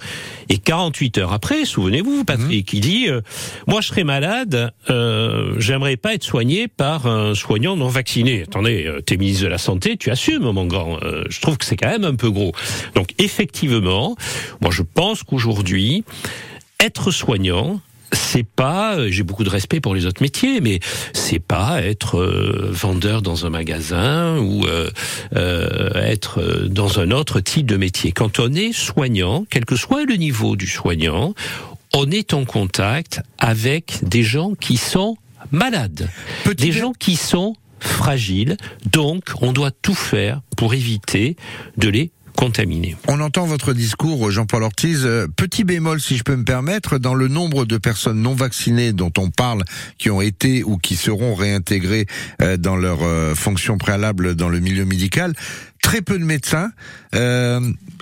[0.49, 3.21] et 48 heures après, souvenez-vous, Patrick, il dit euh,
[3.67, 8.41] moi je serais malade, euh, j'aimerais pas être soigné par un soignant non vacciné.
[8.41, 10.97] Attendez, euh, t'es ministre de la Santé, tu assumes, mon grand.
[11.01, 12.51] Euh, je trouve que c'est quand même un peu gros.
[12.95, 14.00] Donc effectivement,
[14.61, 16.03] moi je pense qu'aujourd'hui,
[16.79, 17.79] être soignant,
[18.13, 20.79] c'est pas, euh, j'ai beaucoup de respect pour les autres métiers, mais
[21.13, 24.89] c'est pas être euh, vendeur dans un magasin ou euh,
[25.35, 28.11] euh, être dans un autre type de métier.
[28.11, 31.33] Quand on est soignant, quel que soit le niveau du soignant,
[31.93, 35.17] on est en contact avec des gens qui sont
[35.51, 36.09] malades,
[36.43, 38.57] Petit des gens qui sont fragiles.
[38.91, 41.35] Donc, on doit tout faire pour éviter
[41.77, 42.11] de les
[43.07, 45.05] On entend votre discours, Jean-Paul Ortiz.
[45.05, 48.93] Euh, Petit bémol, si je peux me permettre, dans le nombre de personnes non vaccinées
[48.93, 49.63] dont on parle,
[49.97, 52.05] qui ont été ou qui seront réintégrées
[52.41, 55.33] euh, dans leur euh, fonction préalable dans le milieu médical,
[55.81, 56.71] très peu de médecins,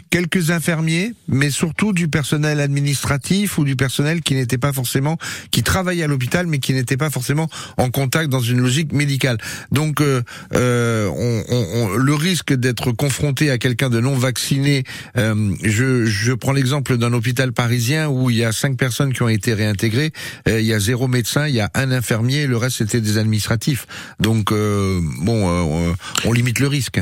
[0.09, 5.17] quelques infirmiers, mais surtout du personnel administratif ou du personnel qui n'était pas forcément,
[5.51, 9.37] qui travaillait à l'hôpital, mais qui n'était pas forcément en contact dans une logique médicale.
[9.71, 10.21] Donc, euh,
[10.53, 14.83] euh, on, on- on- le risque d'être confronté à quelqu'un de non vacciné,
[15.17, 19.21] euh, je, je prends l'exemple d'un hôpital parisien où il y a cinq personnes qui
[19.21, 20.11] ont été réintégrées,
[20.47, 23.17] euh, il y a zéro médecin, il y a un infirmier, le reste c'était des
[23.17, 23.85] administratifs.
[24.19, 25.49] Donc, euh, bon,
[25.89, 25.93] euh,
[26.25, 26.99] on, limite le risque.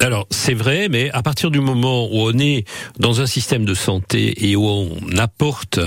[0.00, 2.64] Alors c'est vrai, mais à partir du moment où on est
[2.98, 5.78] dans un système de santé et où on apporte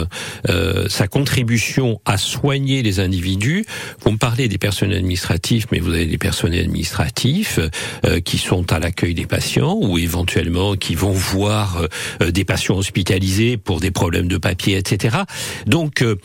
[0.47, 3.65] euh, sa contribution à soigner les individus,
[4.03, 7.59] vous me parlez des personnels administratifs, mais vous avez des personnels administratifs
[8.05, 11.85] euh, qui sont à l'accueil des patients ou éventuellement qui vont voir
[12.21, 15.17] euh, des patients hospitalisés pour des problèmes de papier, etc.
[15.65, 16.15] Donc euh,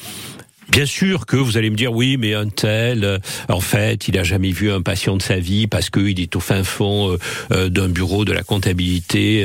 [0.70, 4.16] Bien sûr que vous allez me dire oui, mais un tel, euh, en fait, il
[4.16, 7.18] a jamais vu un patient de sa vie parce qu'il est au fin fond euh,
[7.50, 9.44] euh, d'un bureau de la comptabilité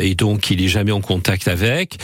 [0.00, 1.96] et donc il est jamais en contact avec.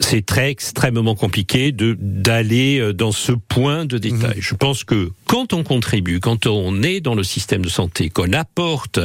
[0.00, 4.36] C'est très extrêmement compliqué de d'aller dans ce point de détail.
[4.38, 8.32] Je pense que quand on contribue, quand on est dans le système de santé, qu'on
[8.32, 9.00] apporte,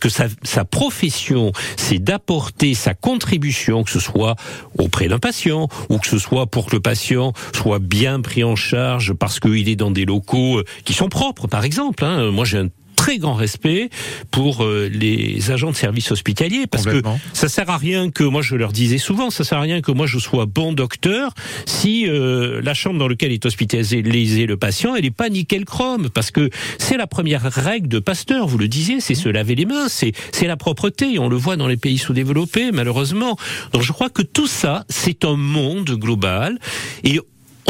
[0.00, 4.36] que sa, sa profession, c'est d'apporter sa contribution, que ce soit
[4.78, 8.44] auprès d'un patient ou que ce soit pour que le patient soit bien bien pris
[8.44, 12.04] en charge parce qu'il est dans des locaux euh, qui sont propres, par exemple.
[12.04, 12.30] Hein.
[12.30, 12.68] Moi, j'ai un
[13.00, 13.88] très grand respect
[14.30, 17.00] pour euh, les agents de service hospitalier parce que
[17.32, 19.90] ça sert à rien que moi je leur disais souvent ça sert à rien que
[19.90, 21.32] moi je sois bon docteur
[21.64, 26.10] si euh, la chambre dans laquelle est hospitalisé le patient elle est pas nickel chrome
[26.10, 29.64] parce que c'est la première règle de Pasteur vous le disiez c'est se laver les
[29.64, 33.38] mains c'est c'est la propreté on le voit dans les pays sous-développés malheureusement
[33.72, 36.58] donc je crois que tout ça c'est un monde global
[37.02, 37.18] et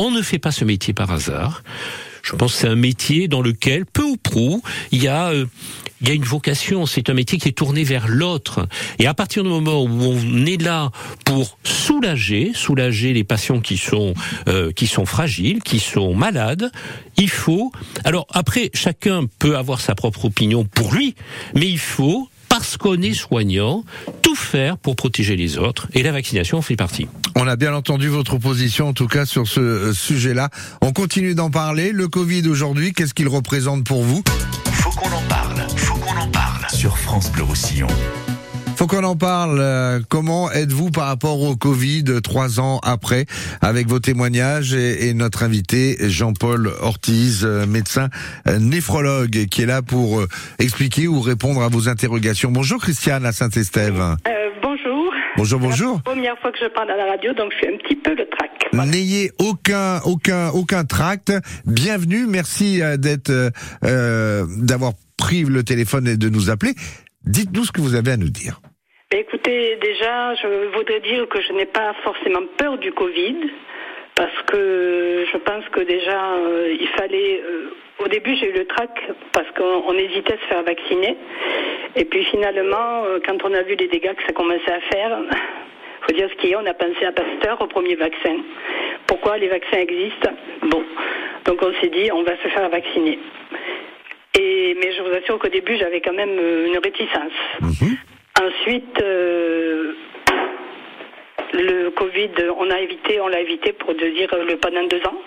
[0.01, 1.63] on ne fait pas ce métier par hasard
[2.23, 5.47] je pense que c'est un métier dans lequel, peu ou prou, il y a euh,
[6.03, 8.67] il a une vocation, c'est un métier qui est tourné vers l'autre.
[8.99, 10.91] Et à partir du moment où on est là
[11.27, 14.15] pour soulager, soulager les patients qui sont
[14.49, 16.73] euh, qui sont fragiles, qui sont malades,
[17.19, 17.71] il faut.
[18.05, 21.15] Alors après, chacun peut avoir sa propre opinion pour lui,
[21.55, 23.85] mais il faut parce qu'on est soignant,
[24.21, 25.89] tout faire pour protéger les autres.
[25.95, 27.09] Et la vaccination en fait partie.
[27.37, 30.51] On a bien entendu votre position, en tout cas sur ce euh, sujet-là.
[30.83, 31.93] On continue d'en parler.
[31.93, 34.23] Le Covid aujourd'hui, qu'est-ce qu'il représente pour vous?
[34.73, 35.67] Faut qu'on en parle.
[35.77, 37.87] Faut qu'on en parle sur France Bleu Roussillon.
[38.81, 39.59] Faut qu'on en parle.
[39.61, 43.27] Euh, comment êtes-vous par rapport au Covid trois ans après
[43.61, 48.09] avec vos témoignages et, notre invité Jean-Paul Ortiz, euh, médecin
[48.49, 50.23] euh, néphrologue, qui est là pour
[50.59, 52.51] expliquer ou répondre à vos interrogations.
[52.51, 54.03] Bonjour Christiane à Saint-Estève.
[54.63, 55.13] bonjour.
[55.37, 56.01] Bonjour, bonjour.
[56.03, 57.97] C'est la première fois que je parle à la radio, donc je suis un petit
[57.97, 58.51] peu le trac.
[58.73, 61.35] N'ayez aucun, aucun, aucun tract.
[61.67, 62.25] Bienvenue.
[62.27, 63.31] Merci d'être,
[63.83, 66.73] d'avoir pris le téléphone et de nous appeler.
[67.27, 68.63] Dites-nous ce que vous avez à nous dire.
[69.11, 73.39] Ben, écoutez, déjà, je voudrais dire que je n'ai pas forcément peur du Covid,
[74.15, 77.43] parce que je pense que déjà, euh, il fallait...
[77.45, 78.89] Euh, au début, j'ai eu le trac
[79.33, 81.17] parce qu'on hésitait à se faire vacciner.
[81.97, 85.19] Et puis finalement, euh, quand on a vu les dégâts que ça commençait à faire,
[86.03, 88.37] faut dire ce qu'il y a, on a pensé à Pasteur au premier vaccin.
[89.09, 90.31] Pourquoi les vaccins existent?
[90.63, 90.85] Bon,
[91.47, 93.19] donc on s'est dit, on va se faire vacciner.
[94.39, 97.33] Et, mais je vous assure qu'au début, j'avais quand même une réticence.
[97.61, 97.97] Mhm.
[98.41, 99.93] Ensuite, euh,
[101.53, 105.21] le Covid, on a évité, on l'a évité pour dire le pendant deux ans.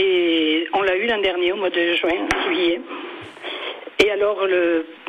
[0.00, 2.80] Et on l'a eu l'an dernier, au mois de juin, juillet.
[4.02, 4.44] Et alors,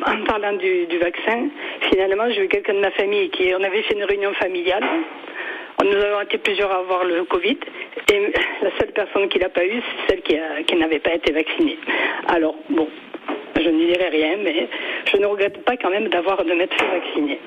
[0.06, 1.48] en parlant du, vaccin,
[1.90, 4.84] finalement, j'ai eu quelqu'un de ma famille qui, on avait fait une réunion familiale.
[5.82, 7.58] Nous avons été plusieurs à avoir le Covid.
[8.12, 11.78] Et la seule personne qui l'a pas eu, c'est celle qui n'avait pas été vaccinée.
[12.28, 12.88] Alors, bon,
[13.62, 14.68] je ne dirai rien, mais
[15.10, 17.38] je ne regrette pas quand même d'avoir de m'être fait vacciner.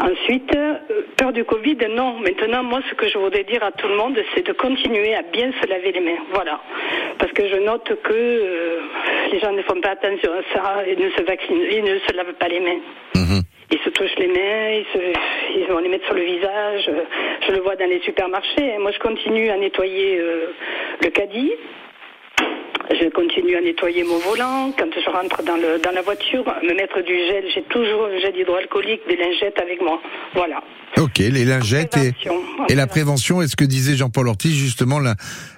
[0.00, 0.74] Ensuite, euh,
[1.16, 2.18] peur du Covid, non.
[2.18, 5.22] Maintenant, moi, ce que je voudrais dire à tout le monde, c'est de continuer à
[5.22, 6.18] bien se laver les mains.
[6.32, 6.60] Voilà.
[7.18, 8.80] Parce que je note que euh,
[9.32, 12.12] les gens ne font pas attention à ça et ne se vaccinent, ils ne se
[12.14, 12.80] lavent pas les mains.
[13.14, 13.42] Mhm.
[13.72, 16.90] Ils se touchent les mains, ils, se, ils, vont les mettre sur le visage.
[17.46, 18.78] Je le vois dans les supermarchés.
[18.78, 20.52] Moi, je continue à nettoyer euh,
[21.02, 21.52] le caddie.
[22.90, 24.72] Je continue à nettoyer mon volant.
[24.78, 27.44] Quand je rentre dans, le, dans la voiture, me mettre du gel.
[27.54, 30.00] J'ai toujours un gel hydroalcoolique, des lingettes avec moi.
[30.34, 30.62] Voilà.
[30.98, 32.12] Ok, les lingettes et,
[32.68, 33.42] et la prévention.
[33.42, 35.00] Est-ce que disait Jean-Paul Ortiz justement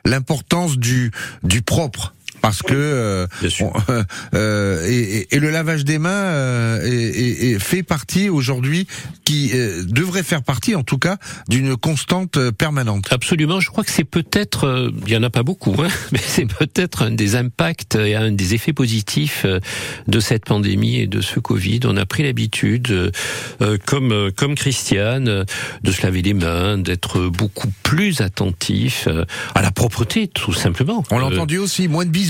[0.04, 1.10] l'importance du,
[1.42, 2.14] du propre?
[2.40, 3.26] Parce que euh,
[4.34, 8.86] euh, et, et, le lavage des mains euh, fait partie aujourd'hui
[9.24, 11.16] qui euh, devrait faire partie en tout cas
[11.48, 13.06] d'une constante permanente.
[13.10, 16.46] Absolument, je crois que c'est peut-être il y en a pas beaucoup hein, mais c'est
[16.46, 19.46] peut-être un des impacts et un des effets positifs
[20.06, 23.12] de cette pandémie et de ce Covid, on a pris l'habitude
[23.86, 25.44] comme comme Christiane
[25.82, 29.08] de se laver les mains, d'être beaucoup plus attentif
[29.54, 31.04] à la propreté tout simplement.
[31.10, 32.27] On l'a entendu aussi, moins de bisous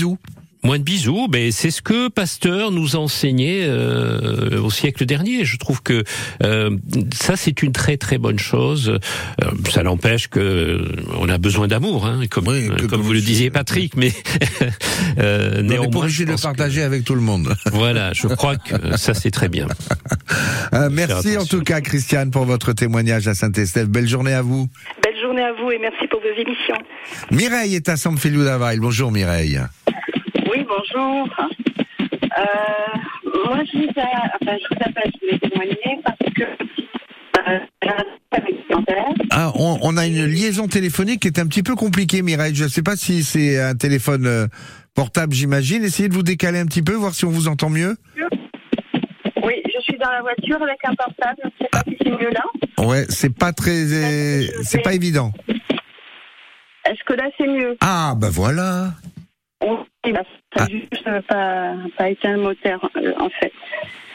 [0.61, 5.45] Moins de bisous, mais c'est ce que Pasteur nous enseignait euh, au siècle dernier.
[5.45, 6.03] Je trouve que
[6.43, 6.75] euh,
[7.13, 8.99] ça c'est une très très bonne chose.
[9.41, 10.85] Euh, ça n'empêche que
[11.17, 12.45] on a besoin d'amour, hein, comme,
[12.89, 14.11] comme vous le disiez Patrick, mais
[15.19, 17.55] euh, néanmoins, on est obligé de le partager avec tout le monde.
[17.71, 19.67] Voilà, je crois que ça c'est très bien.
[20.91, 23.87] merci en tout cas Christiane pour votre témoignage à Saint-Estève.
[23.87, 24.67] Belle journée à vous.
[25.01, 26.75] Belle journée à vous et merci pour vos émissions.
[27.31, 28.43] Mireille est à Saint-Félou
[28.81, 29.61] Bonjour Mireille
[30.69, 31.27] bonjour.
[31.41, 32.43] Euh,
[33.45, 37.59] moi, je vous, enfin, je vous appelle, je voulais témoigner parce que euh,
[39.31, 42.55] ah, on, on, a une liaison téléphonique qui est un petit peu compliquée, Mireille.
[42.55, 44.47] Je ne sais pas si c'est un téléphone euh,
[44.95, 45.83] portable, j'imagine.
[45.83, 47.95] Essayez de vous décaler un petit peu, voir si on vous entend mieux.
[49.43, 51.37] Oui, je suis dans la voiture avec un portable.
[51.43, 52.85] Je ne sais pas si c'est mieux là.
[52.85, 53.85] Ouais, c'est pas très,
[54.63, 55.31] c'est pas évident.
[56.85, 57.77] Est-ce que là c'est mieux?
[57.81, 58.93] Ah, ben voilà.
[59.61, 60.23] Bah,
[60.55, 60.65] ça ah.
[60.69, 63.51] juste pas, pas été un moteur, euh, en fait.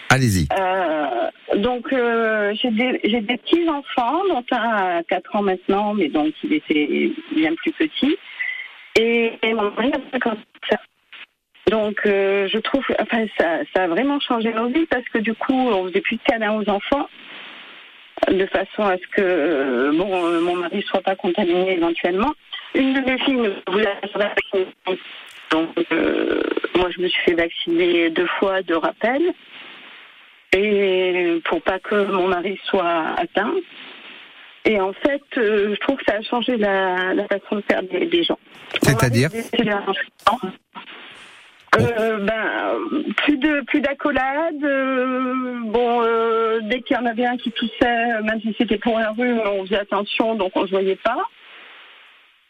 [0.08, 0.46] Allez-y.
[0.58, 6.32] Euh, donc, euh, j'ai des, des petits-enfants, dont un à 4 ans maintenant, mais donc
[6.42, 8.16] il était bien plus petit.
[8.96, 10.78] Et, et mon mari a 57
[11.70, 15.34] donc, euh, je trouve, enfin, ça, ça a vraiment changé nos vies parce que du
[15.34, 17.08] coup, on faisait plus de câlins aux enfants
[18.30, 22.32] de façon à ce que, euh, bon, euh, mon mari soit pas contaminé éventuellement.
[22.74, 24.34] Une de mes filles ne voulait pas.
[25.50, 26.42] Donc, euh,
[26.76, 29.22] moi, je me suis fait vacciner deux fois de rappel.
[30.52, 33.54] Et pour pas que mon mari soit atteint.
[34.64, 37.82] Et en fait, euh, je trouve que ça a changé la, la façon de faire
[37.82, 38.38] des, des gens.
[38.80, 40.38] C'est-à-dire Mon mari est décédé à 28 ans.
[41.80, 42.78] Euh, ben,
[43.16, 44.62] plus de plus d'accolades.
[44.62, 48.96] euh, bon, euh, dès qu'il y en avait un qui toussait, même si c'était pour
[48.98, 51.18] un rhume, on faisait attention, donc on ne se voyait pas.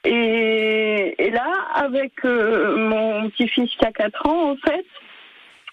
[0.05, 4.85] Et, et là, avec euh, mon petit-fils qui a 4 ans, en fait,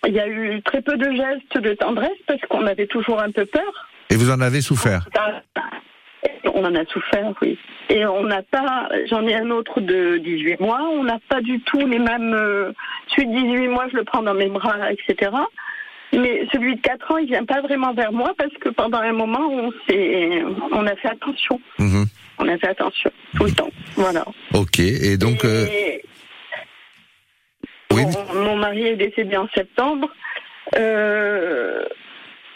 [0.08, 3.32] il y a eu très peu de gestes de tendresse parce qu'on avait toujours un
[3.32, 3.90] peu peur.
[4.10, 5.08] Et vous en avez souffert?
[6.54, 7.58] On en a souffert, oui.
[7.90, 11.60] Et on n'a pas, j'en ai un autre de 18 mois, on n'a pas du
[11.62, 12.34] tout les mêmes.
[12.34, 12.72] euh,
[13.08, 15.32] celui de 18 mois, je le prends dans mes bras, etc.
[16.14, 19.14] Mais celui de 4 ans, il vient pas vraiment vers moi parce que pendant un
[19.14, 19.72] moment, on
[20.74, 21.60] on a fait attention.
[21.80, 22.06] Mhm.
[22.42, 23.70] On a fait attention tout le temps.
[23.96, 24.26] Voilà.
[24.56, 25.46] Ok, et donc...
[25.46, 26.04] euh, Et-
[27.94, 28.02] Oui,
[28.34, 30.10] mon, mon mari est décédé en septembre.
[30.76, 31.84] Euh,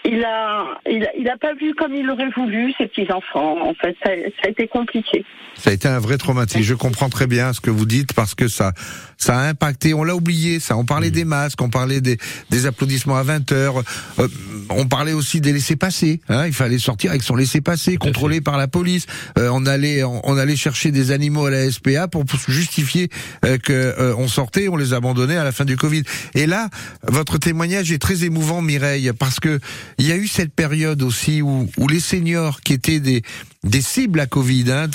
[0.06, 3.68] il a, il a, il a pas vu comme il aurait voulu ses petits enfants.
[3.68, 5.26] En fait, ça, ça a été compliqué.
[5.56, 6.62] Ça a été un vrai traumatisme.
[6.62, 8.74] Je comprends très bien ce que vous dites parce que ça,
[9.18, 9.94] ça a impacté.
[9.94, 10.78] On l'a oublié, ça.
[10.78, 12.18] On parlait des masques, on parlait des,
[12.50, 13.78] des applaudissements à 20 heures.
[14.20, 14.28] Euh,
[14.70, 16.22] on parlait aussi des laissés-passer.
[16.30, 16.48] Hein.
[16.48, 19.06] Il fallait sortir avec son laissez-passer, contrôlé par la police.
[19.38, 23.10] Euh, on allait, on, on allait chercher des animaux à la SPA pour, pour justifier
[23.46, 26.04] euh, que euh, on sortait, on les abandonnait à la fin du Covid.
[26.34, 26.70] Et là,
[27.04, 29.60] votre témoignage est très émouvant, Mireille, parce que
[29.98, 33.22] il y a eu cette période aussi où, où les seniors qui étaient des
[33.64, 34.88] des cibles à Covid, hein,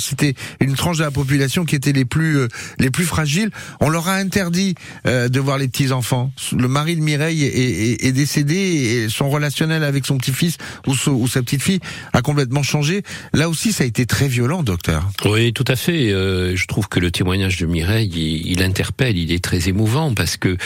[0.00, 2.48] c'était une tranche de la population qui était les plus euh,
[2.80, 3.50] les plus fragiles.
[3.78, 4.74] On leur a interdit
[5.06, 6.32] euh, de voir les petits enfants.
[6.58, 10.56] Le mari de Mireille est, est- est décédé et son relationnel avec son petit-fils
[10.88, 11.78] ou sa petite-fille
[12.12, 13.02] a complètement changé.
[13.32, 15.08] Là aussi, ça a été très violent, docteur.
[15.24, 16.10] Oui, tout à fait.
[16.10, 20.14] Euh, je trouve que le témoignage de Mireille, il, il interpelle, il est très émouvant
[20.14, 20.56] parce que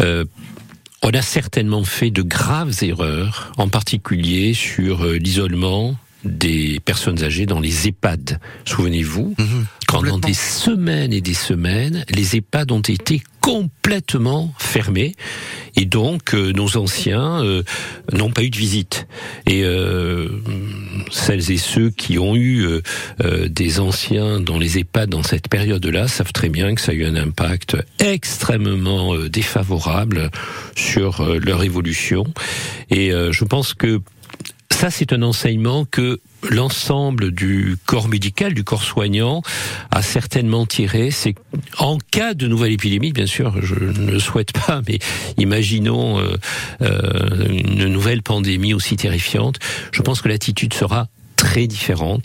[0.00, 0.24] euh,
[1.02, 7.46] on a certainement fait de graves erreurs, en particulier sur euh, l'isolement des personnes âgées
[7.46, 8.40] dans les EHPAD.
[8.66, 9.34] Souvenez-vous,
[9.90, 15.16] pendant des semaines et des semaines, les EHPAD ont été complètement fermés
[15.76, 17.62] et donc euh, nos anciens euh,
[18.12, 19.08] n'ont pas eu de visite.
[19.46, 20.28] Et euh,
[21.10, 22.82] celles et ceux qui ont eu euh,
[23.24, 26.94] euh, des anciens dans les EHPAD dans cette période-là savent très bien que ça a
[26.94, 30.30] eu un impact extrêmement euh, défavorable
[30.76, 32.24] sur euh, leur évolution.
[32.90, 34.00] Et euh, je pense que
[34.72, 39.42] ça, c'est un enseignement que l'ensemble du corps médical, du corps soignant,
[39.90, 41.10] a certainement tiré.
[41.10, 41.34] C'est
[41.78, 44.98] en cas de nouvelle épidémie, bien sûr, je ne le souhaite pas, mais
[45.36, 46.36] imaginons euh,
[46.80, 49.58] euh, une nouvelle pandémie aussi terrifiante.
[49.92, 51.08] Je pense que l'attitude sera
[51.40, 51.60] très.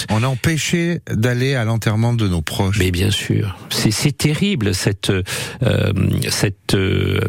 [0.10, 2.78] On a empêché d'aller à l'enterrement de nos proches.
[2.80, 5.94] Mais bien sûr, c'est terrible cette euh,
[6.30, 7.20] cette euh,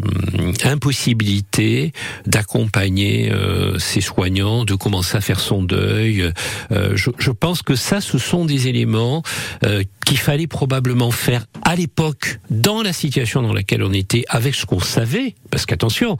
[0.65, 1.93] impossibilité
[2.27, 6.31] d'accompagner euh, ces soignants, de commencer à faire son deuil.
[6.73, 9.23] Euh, je, je pense que ça, ce sont des éléments
[9.65, 14.55] euh, qu'il fallait probablement faire à l'époque, dans la situation dans laquelle on était, avec
[14.55, 15.35] ce qu'on savait.
[15.51, 16.17] Parce qu'attention,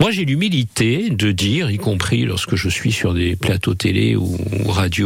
[0.00, 4.36] moi j'ai l'humilité de dire, y compris lorsque je suis sur des plateaux télé ou,
[4.64, 4.99] ou radio,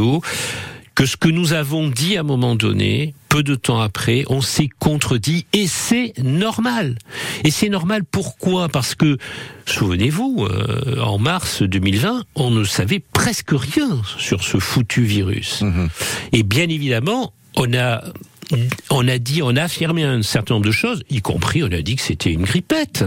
[0.94, 4.40] que ce que nous avons dit à un moment donné, peu de temps après, on
[4.40, 6.96] s'est contredit et c'est normal.
[7.42, 8.68] Et c'est normal pourquoi?
[8.68, 9.18] Parce que,
[9.66, 15.64] souvenez-vous, euh, en mars 2020, on ne savait presque rien sur ce foutu virus.
[16.32, 18.04] Et bien évidemment, on a
[18.90, 21.80] on a dit, on a affirmé un certain nombre de choses, y compris on a
[21.80, 23.04] dit que c'était une grippette.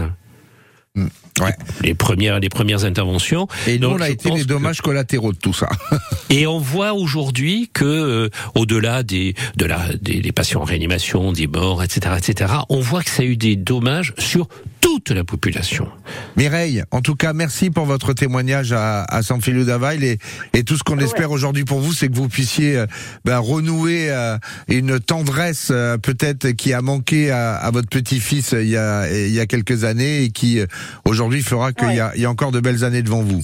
[1.44, 1.54] Ouais.
[1.82, 3.46] Les premières, les premières interventions.
[3.66, 5.68] Et nous, Donc, on a été les que- dommages collatéraux de tout ça.
[6.30, 11.32] et on voit aujourd'hui que, euh, au-delà des, de la, des, des patients en réanimation,
[11.32, 14.48] des morts, etc., etc., on voit que ça a eu des dommages sur
[14.80, 15.88] toute la population.
[16.36, 20.18] Mireille, en tout cas, merci pour votre témoignage à, à San Feliu d'Avail et,
[20.54, 22.86] et tout ce qu'on espère aujourd'hui pour vous, c'est que vous puissiez euh,
[23.24, 24.36] ben, renouer euh,
[24.68, 29.10] une tendresse euh, peut-être qui a manqué à, à votre petit-fils euh, il y a,
[29.10, 30.66] il y a quelques années et qui euh,
[31.04, 33.42] aujourd'hui fera qu'il y, a, il y a encore de belles années devant vous.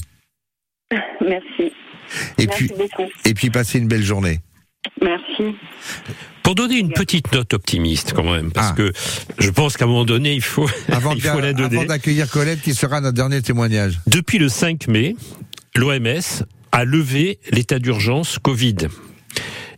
[1.21, 1.73] Merci.
[2.39, 3.11] Et Merci puis, beaucoup.
[3.25, 4.41] et puis passez une belle journée.
[5.03, 5.57] Merci.
[6.45, 8.75] Pour donner une petite note optimiste quand même, parce Ah.
[8.77, 8.93] que
[9.39, 11.79] je pense qu'à un moment donné, il faut, Avant, il faut la donner.
[11.79, 13.99] avant d'accueillir Colette qui sera notre dernier témoignage.
[14.07, 15.17] Depuis le 5 mai,
[15.75, 18.77] l'OMS a levé l'état d'urgence Covid.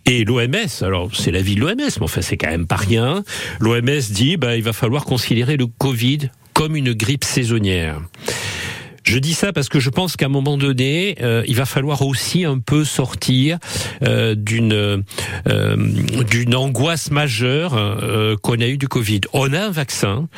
[0.07, 3.23] Et l'OMS, alors c'est l'avis de l'OMS, mais enfin c'est quand même pas rien.
[3.61, 8.01] L'OMS dit bah il va falloir considérer le Covid comme une grippe saisonnière.
[9.07, 12.03] Je dis ça parce que je pense qu'à un moment donné, euh, il va falloir
[12.03, 13.59] aussi un peu sortir
[14.03, 15.77] euh, d'une euh,
[16.29, 19.21] d'une angoisse majeure qu'on a eu du Covid.
[19.33, 20.29] On a un vaccin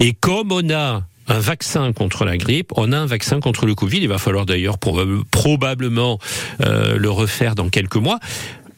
[0.00, 3.76] et comme on a un vaccin contre la grippe, on a un vaccin contre le
[3.76, 3.98] Covid.
[3.98, 6.18] Il va falloir d'ailleurs probablement
[6.58, 8.18] le refaire dans quelques mois.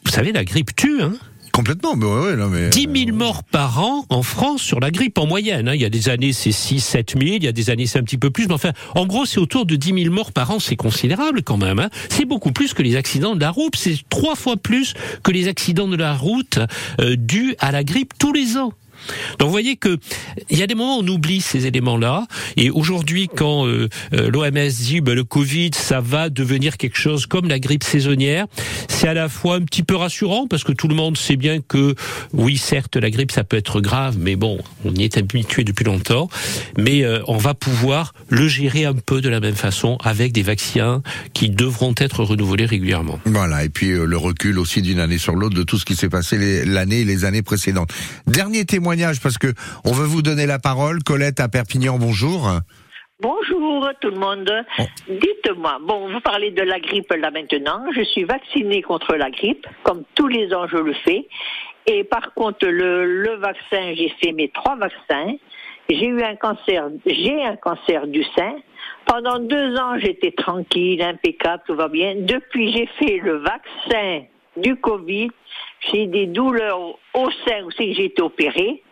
[0.05, 1.01] Vous savez, la grippe tue.
[1.01, 1.13] Hein
[1.51, 2.69] Complètement, mais ouais, non, mais...
[2.69, 5.67] 10 000 morts par an en France sur la grippe en moyenne.
[5.67, 5.75] Hein.
[5.75, 7.99] Il y a des années c'est 6, 7 000, il y a des années c'est
[7.99, 10.51] un petit peu plus, mais enfin, en gros c'est autour de 10 000 morts par
[10.51, 11.79] an, c'est considérable quand même.
[11.79, 11.89] Hein.
[12.09, 14.93] C'est beaucoup plus que les accidents de la route, c'est trois fois plus
[15.23, 16.59] que les accidents de la route
[17.01, 18.73] euh, dus à la grippe tous les ans.
[19.37, 19.97] Donc vous voyez que
[20.49, 22.27] il y a des moments où on oublie ces éléments-là.
[22.57, 27.25] Et aujourd'hui, quand euh, euh, l'OMS dit ben, le Covid, ça va devenir quelque chose
[27.25, 28.47] comme la grippe saisonnière,
[28.87, 31.59] c'est à la fois un petit peu rassurant parce que tout le monde sait bien
[31.61, 31.95] que
[32.33, 35.85] oui, certes, la grippe ça peut être grave, mais bon, on y est habitué depuis
[35.85, 36.29] longtemps.
[36.77, 40.43] Mais euh, on va pouvoir le gérer un peu de la même façon avec des
[40.43, 41.01] vaccins
[41.33, 43.19] qui devront être renouvelés régulièrement.
[43.25, 43.63] Voilà.
[43.63, 46.65] Et puis le recul aussi d'une année sur l'autre de tout ce qui s'est passé
[46.65, 47.91] l'année et les années précédentes.
[48.27, 49.47] Dernier témoignage parce que
[49.85, 51.03] on veut vous donner la parole.
[51.03, 52.49] Colette à Perpignan, bonjour.
[53.21, 54.51] Bonjour tout le monde.
[55.07, 57.83] Dites-moi, bon, vous parlez de la grippe là maintenant.
[57.95, 61.27] Je suis vaccinée contre la grippe, comme tous les ans je le fais.
[61.85, 65.35] Et par contre, le, le vaccin, j'ai fait mes trois vaccins.
[65.87, 68.55] J'ai eu un cancer, j'ai un cancer du sein.
[69.05, 72.15] Pendant deux ans, j'étais tranquille, impeccable, tout va bien.
[72.17, 74.23] Depuis, j'ai fait le vaccin
[74.57, 75.29] du Covid.
[75.91, 78.83] J'ai des douleurs au sein aussi que j'ai été opérée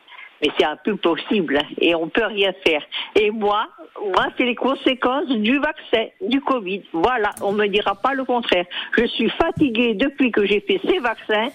[0.42, 2.84] mais c'est un peu possible hein, et on peut rien faire.
[3.16, 3.68] Et moi,
[4.02, 6.84] moi, c'est les conséquences du vaccin, du Covid.
[6.94, 8.66] Voilà, on me dira pas le contraire.
[8.98, 11.50] Je suis fatiguée depuis que j'ai fait ces vaccins.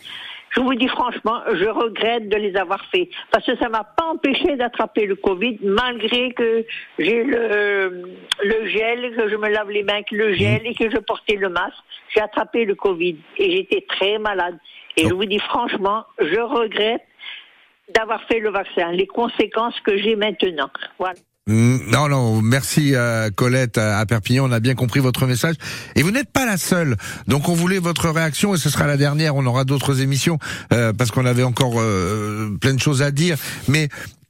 [0.51, 4.05] Je vous dis franchement, je regrette de les avoir faits parce que ça m'a pas
[4.05, 6.67] empêché d'attraper le Covid malgré que
[6.99, 8.05] j'ai le,
[8.45, 11.37] le gel, que je me lave les mains avec le gel et que je portais
[11.37, 11.79] le masque.
[12.15, 14.59] J'ai attrapé le Covid et j'étais très malade.
[14.97, 17.03] Et je vous dis franchement, je regrette
[17.95, 20.71] d'avoir fait le vaccin, les conséquences que j'ai maintenant.
[20.99, 21.15] Voilà.
[21.49, 25.57] Mm, non, non, merci euh, Colette à Perpignan, on a bien compris votre message.
[25.97, 26.97] Et vous n'êtes pas la seule.
[27.27, 30.39] Donc on voulait votre réaction et ce sera la dernière, on aura d'autres émissions
[30.73, 33.39] euh, parce qu'on avait encore euh, plein de choses à dire.
[33.67, 33.89] Mais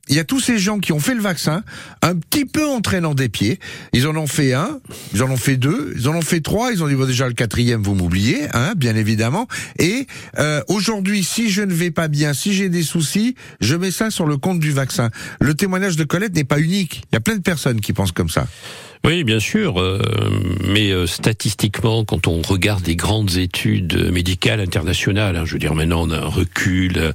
[0.08, 1.62] il y a tous ces gens qui ont fait le vaccin,
[2.02, 3.60] un petit peu en traînant des pieds.
[3.92, 4.80] Ils en ont fait un,
[5.14, 6.72] ils en ont fait deux, ils en ont fait trois.
[6.72, 9.46] Ils ont dit bon, déjà le quatrième, vous m'oubliez, hein, bien évidemment.
[9.78, 10.06] Et
[10.38, 14.10] euh, aujourd'hui, si je ne vais pas bien, si j'ai des soucis, je mets ça
[14.10, 15.10] sur le compte du vaccin.
[15.40, 17.02] Le témoignage de Colette n'est pas unique.
[17.12, 18.46] Il y a plein de personnes qui pensent comme ça.
[19.04, 20.00] Oui, bien sûr, euh,
[20.64, 25.74] mais euh, statistiquement, quand on regarde les grandes études médicales internationales, hein, je veux dire
[25.74, 27.12] maintenant on a un recul euh,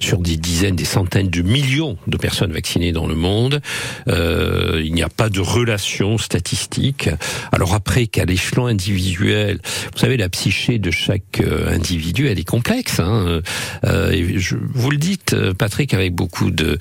[0.00, 3.60] sur des dizaines, des centaines de millions de personnes vaccinées dans le monde,
[4.08, 7.08] il n'y a pas de relation statistique.
[7.52, 9.60] Alors après qu'à l'échelon individuel,
[9.92, 13.00] vous savez, la psyché de chaque individu, elle est complexe.
[13.00, 13.40] Hein,
[13.84, 16.78] et je, vous le dites, Patrick, avec beaucoup de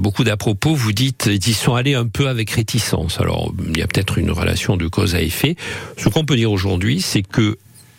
[0.00, 3.20] beaucoup d'à propos, vous dites ils y sont allés un peu avec réticence.
[3.20, 3.52] Alors
[3.86, 5.56] peut-être une relation de cause à effet.
[5.96, 7.56] Ce qu'on peut dire aujourd'hui, c'est que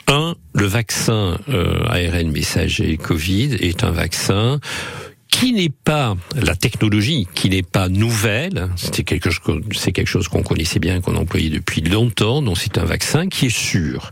[0.07, 4.59] un, le vaccin euh, ARN messager Covid est un vaccin
[5.29, 10.27] qui n'est pas la technologie, qui n'est pas nouvelle, c'est quelque chose, c'est quelque chose
[10.29, 14.11] qu'on connaissait bien, qu'on employait depuis longtemps, donc c'est un vaccin qui est sûr.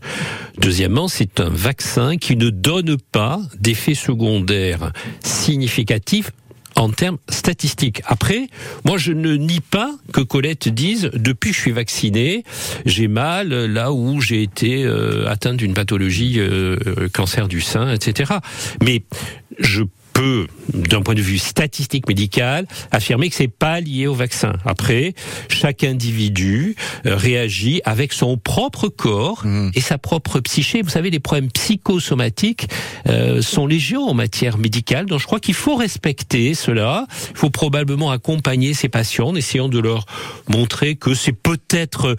[0.60, 4.92] Deuxièmement, c'est un vaccin qui ne donne pas d'effets secondaires
[5.24, 6.32] significatifs
[6.76, 8.02] en termes statistiques.
[8.06, 8.48] Après,
[8.84, 12.44] moi je ne nie pas que Colette dise depuis que je suis vacciné,
[12.86, 17.92] j'ai mal là où j'ai été euh, atteint d'une pathologie euh, euh, cancer du sein,
[17.92, 18.34] etc.
[18.84, 19.04] Mais
[19.60, 19.84] je
[20.16, 24.54] peut, d'un point de vue statistique médical, affirmer que c'est pas lié au vaccin.
[24.66, 25.14] Après,
[25.50, 29.72] chaque individu euh, réagit avec son propre corps mmh.
[29.76, 30.82] et sa propre psyché.
[30.82, 32.70] Vous savez, les problèmes psychosomatiques
[33.08, 37.06] euh, sont légion en matière médicale, donc je crois qu'il faut respecter cela.
[37.32, 40.06] Il faut probablement accompagner ces patients en essayant de leur
[40.48, 42.16] montrer que c'est peut-être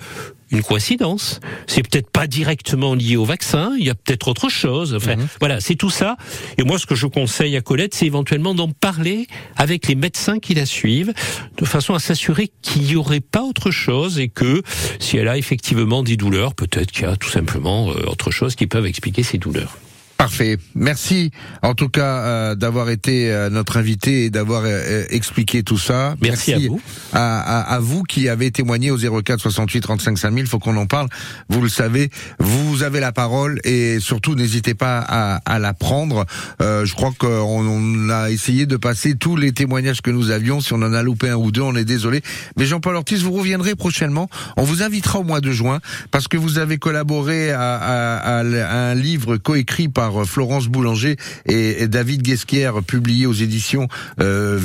[0.51, 1.41] une coïncidence.
[1.67, 3.73] C'est peut-être pas directement lié au vaccin.
[3.79, 4.95] Il y a peut-être autre chose.
[4.95, 5.29] Enfin, mhm.
[5.41, 6.17] voilà, c'est tout ça.
[6.59, 9.27] Et moi, ce que je conseille à Colette, c'est éventuellement d'en parler
[9.57, 11.13] avec les médecins qui la suivent,
[11.57, 14.63] de façon à s'assurer qu'il n'y aurait pas autre chose et que
[14.99, 18.55] si elle a effectivement des douleurs, peut-être qu'il y a tout simplement euh, autre chose
[18.55, 19.77] qui peuvent expliquer ces douleurs.
[20.17, 20.57] Parfait.
[20.75, 21.31] Merci
[21.63, 26.15] en tout cas euh, d'avoir été euh, notre invité et d'avoir euh, expliqué tout ça.
[26.23, 26.81] Merci, à vous.
[27.13, 30.47] À, vous qui avez témoigné au 04 68 35 5000.
[30.47, 31.09] Faut qu'on en parle.
[31.51, 36.25] Vous le savez, vous avez la parole et surtout n'hésitez pas à, à, la prendre.
[36.61, 40.61] je crois qu'on a essayé de passer tous les témoignages que nous avions.
[40.61, 42.23] Si on en a loupé un ou deux, on est désolé.
[42.57, 44.29] Mais Jean-Paul Ortiz, vous reviendrez prochainement.
[44.57, 48.95] On vous invitera au mois de juin parce que vous avez collaboré à, à un
[48.95, 53.89] livre coécrit par euh, Florence Boulanger et, David Guesquière, publié aux éditions
[54.21, 54.59] euh,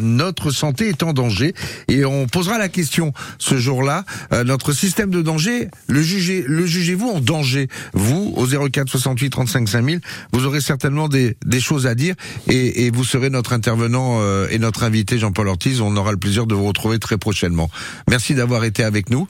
[0.00, 1.54] Notre santé est en danger.
[1.88, 4.04] Et on posera la question ce jour-là.
[4.32, 7.68] Euh, notre système de danger, le jugez, le jugez-vous en danger?
[7.92, 10.00] Vous, au 04 68 35 5000,
[10.32, 12.14] vous aurez certainement des, des choses à dire
[12.48, 15.80] et, et vous serez notre intervenant euh, et notre invité Jean-Paul Ortiz.
[15.80, 17.70] On aura le plaisir de vous retrouver très prochainement.
[18.08, 19.28] Merci d'avoir été avec nous.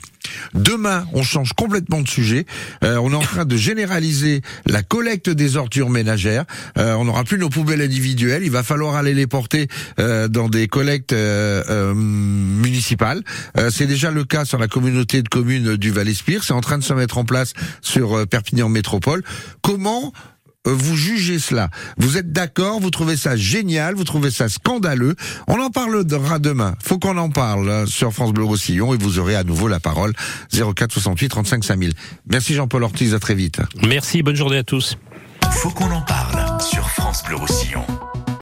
[0.55, 2.47] Demain, on change complètement de sujet.
[2.85, 4.18] Euh, on est en train de généraliser
[4.67, 6.45] la collecte des ordures ménagères.
[6.77, 8.43] Euh, on n'aura plus nos poubelles individuelles.
[8.45, 11.15] Il va falloir aller les porter euh, dans des collectes
[11.95, 13.23] municipales.
[13.71, 16.45] C'est déjà le cas sur la communauté de communes du Val-Espire.
[16.45, 19.23] C'est en train de se mettre en place sur Perpignan Métropole.
[19.63, 24.49] Comment euh, vous jugez cela Vous êtes d'accord Vous trouvez ça génial Vous trouvez ça
[24.49, 25.15] scandaleux
[25.47, 26.75] On en parlera demain.
[26.83, 29.81] Faut qu'on en parle hein, sur France Bleu Roussillon et vous aurez à nouveau la
[29.81, 30.13] parole
[30.53, 31.93] 04 68 35 5000.
[32.31, 33.61] Merci Jean-Paul Ortiz, à très vite.
[33.87, 34.99] Merci, bonne journée à tous.
[35.51, 37.85] Faut qu'on en parle sur France Bleu Roussillon.